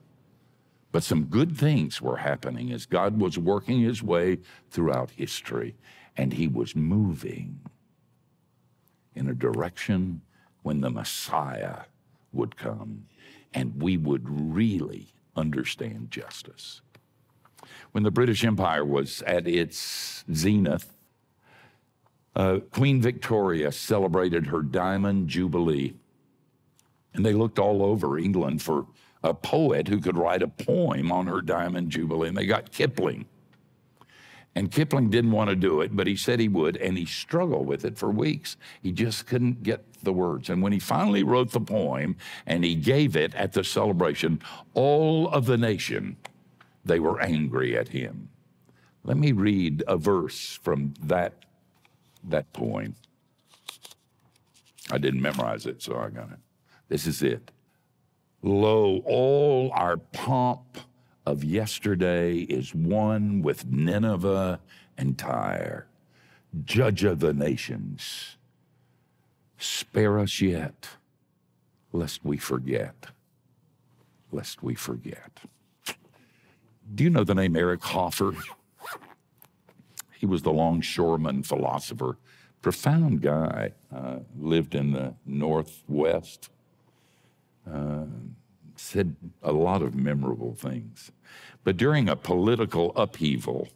but 0.91 1.03
some 1.03 1.25
good 1.25 1.57
things 1.57 2.03
were 2.03 2.19
happening 2.19 2.71
as 2.73 2.85
God 2.85 3.19
was 3.21 3.39
working 3.39 3.81
his 3.81 4.03
way 4.03 4.39
throughout 4.71 5.11
history 5.11 5.75
and 6.17 6.35
he 6.35 6.47
was 6.47 6.77
moving 6.77 7.61
in 9.15 9.29
a 9.29 9.35
direction 9.35 10.21
when 10.63 10.81
the 10.81 10.91
Messiah 10.91 11.85
would 12.33 12.57
come 12.57 13.07
and 13.55 13.83
we 13.83 13.97
would 13.97 14.23
really 14.29 15.09
understand 15.37 16.11
justice. 16.11 16.81
When 17.93 18.05
the 18.05 18.11
British 18.11 18.45
Empire 18.45 18.85
was 18.85 19.23
at 19.23 19.47
its 19.47 20.25
zenith, 20.33 20.93
uh, 22.35 22.61
Queen 22.71 23.01
Victoria 23.01 23.71
celebrated 23.73 24.47
her 24.47 24.63
Diamond 24.63 25.29
Jubilee. 25.29 25.95
And 27.15 27.27
they 27.27 27.35
looked 27.35 27.59
all 27.59 27.83
over 27.83 28.19
England 28.19 28.63
for 28.63 28.87
a 29.23 29.35
poet 29.35 29.89
who 29.89 30.01
could 30.01 30.17
write 30.17 30.43
a 30.43 30.49
poem 30.49 31.13
on 31.13 31.27
her 31.27 31.43
Diamond 31.43 31.91
Jubilee. 31.91 32.29
And 32.29 32.37
they 32.37 32.47
got 32.47 32.73
Kipling. 32.73 33.27
And 34.55 34.71
Kipling 34.71 35.09
didn't 35.09 35.31
want 35.31 35.49
to 35.49 35.57
do 35.57 35.81
it, 35.81 35.97
but 35.97 36.07
he 36.07 36.15
said 36.15 36.39
he 36.39 36.49
would, 36.49 36.77
and 36.77 36.99
he 36.99 37.07
struggled 37.07 37.67
with 37.67 37.85
it 37.85 37.97
for 37.97 38.11
weeks. 38.11 38.57
He 38.83 38.93
just 38.93 39.27
couldn't 39.27 39.63
get 39.63 39.85
the 40.03 40.13
words. 40.13 40.51
And 40.51 40.63
when 40.63 40.73
he 40.73 40.79
finally 40.79 41.23
wrote 41.23 41.53
the 41.53 41.61
poem 41.61 42.17
and 42.47 42.63
he 42.63 42.75
gave 42.75 43.17
it 43.17 43.35
at 43.35 43.53
the 43.53 43.65
celebration, 43.65 44.43
all 44.75 45.29
of 45.29 45.47
the 45.47 45.57
nation, 45.57 46.17
they 46.85 47.01
were 47.01 47.21
angry 47.21 47.79
at 47.79 47.89
him. 47.89 48.29
Let 49.05 49.17
me 49.17 49.33
read 49.33 49.83
a 49.89 49.97
verse 49.97 50.59
from 50.63 50.95
that, 51.03 51.45
that 52.25 52.53
poem. 52.53 52.95
I 54.91 54.99
didn't 54.99 55.23
memorize 55.23 55.65
it, 55.65 55.83
so 55.83 55.97
I 55.97 56.11
got 56.11 56.31
it. 56.31 56.39
This 56.89 57.07
is 57.07 57.23
it. 57.23 57.51
Lo, 58.43 59.01
all 59.07 59.71
our 59.75 59.97
pomp 59.97 60.79
of 61.25 61.45
yesterday 61.45 62.39
is 62.39 62.75
one 62.75 63.43
with 63.43 63.67
Nineveh 63.67 64.61
and 64.99 65.17
Tyre, 65.17 65.87
judge 66.65 67.05
of 67.05 67.21
the 67.21 67.33
nations. 67.33 68.37
Spare 69.59 70.19
us 70.19 70.41
yet, 70.41 70.89
lest 71.93 72.25
we 72.25 72.37
forget, 72.37 73.07
lest 74.33 74.63
we 74.63 74.75
forget. 74.75 75.41
Do 76.95 77.05
you 77.05 77.11
know 77.11 77.25
the 77.25 77.35
name 77.35 77.57
Eric 77.57 77.83
Hoffer? 77.83 78.35
He 80.13 80.27
was 80.27 80.43
the 80.43 80.53
longshoreman 80.53 81.45
philosopher, 81.45 82.19
profound 82.61 83.23
guy, 83.23 83.73
uh, 83.95 84.19
lived 84.39 84.75
in 84.75 84.93
the 84.93 85.15
Northwest. 85.25 86.51
Uh, 87.67 88.07
said 88.83 89.17
a 89.43 89.53
lot 89.53 89.83
of 89.83 89.95
memorable 89.95 90.55
things. 90.55 91.13
But 91.65 91.77
during 91.77 92.09
a 92.09 92.17
political 92.17 92.93
upheaval, 92.97 93.69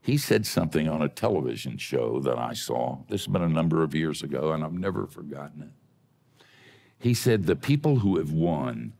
he 0.00 0.16
said 0.16 0.46
something 0.46 0.88
on 0.88 1.02
a 1.02 1.08
television 1.08 1.76
show 1.76 2.20
that 2.20 2.38
I 2.38 2.54
saw. 2.54 2.98
This 3.08 3.22
has 3.22 3.32
been 3.32 3.42
a 3.42 3.48
number 3.48 3.82
of 3.82 3.94
years 3.94 4.22
ago, 4.22 4.52
and 4.52 4.64
I've 4.64 4.72
never 4.72 5.06
forgotten 5.06 5.62
it. 5.62 6.44
He 6.98 7.12
said, 7.12 7.44
The 7.44 7.56
people 7.56 7.96
who 7.96 8.18
have 8.18 8.32
won 8.32 8.94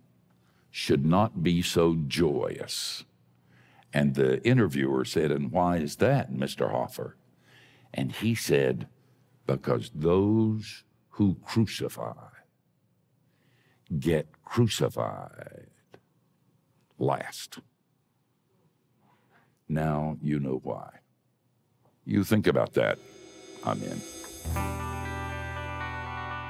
should 0.70 1.06
not 1.06 1.42
be 1.42 1.62
so 1.62 1.96
joyous. 2.06 3.04
And 3.92 4.14
the 4.14 4.44
interviewer 4.46 5.04
said, 5.04 5.30
And 5.30 5.50
why 5.52 5.78
is 5.78 5.96
that, 5.96 6.32
Mr. 6.32 6.70
Hoffer? 6.70 7.16
And 7.94 8.12
he 8.12 8.34
said, 8.34 8.88
Because 9.46 9.90
those 9.94 10.84
who 11.10 11.36
crucify 11.44 12.14
get 13.98 14.28
crucified 14.50 15.68
last. 16.98 17.60
Now 19.68 20.16
you 20.20 20.40
know 20.40 20.60
why. 20.64 20.90
You 22.04 22.24
think 22.24 22.48
about 22.48 22.72
that. 22.72 22.98
Amen. 23.64 24.00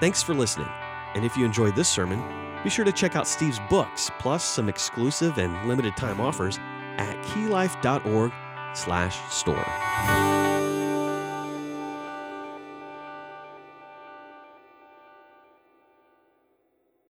Thanks 0.01 0.23
for 0.23 0.33
listening. 0.33 0.69
And 1.15 1.27
if 1.27 1.37
you 1.37 1.45
enjoyed 1.45 1.77
this 1.77 1.89
sermon, 1.89 2.23
be 2.65 2.71
sure 2.71 2.87
to 2.87 2.93
check 2.93 3.17
out 3.17 3.27
Steve's 3.27 3.61
books, 3.69 4.11
plus 4.19 4.43
some 4.43 4.71
exclusive 4.71 5.37
and 5.39 5.69
limited 5.69 5.95
time 5.97 6.21
offers 6.21 6.59
at 6.97 7.23
keylife.org 7.27 8.33
slash 8.75 9.19
store. 9.31 10.40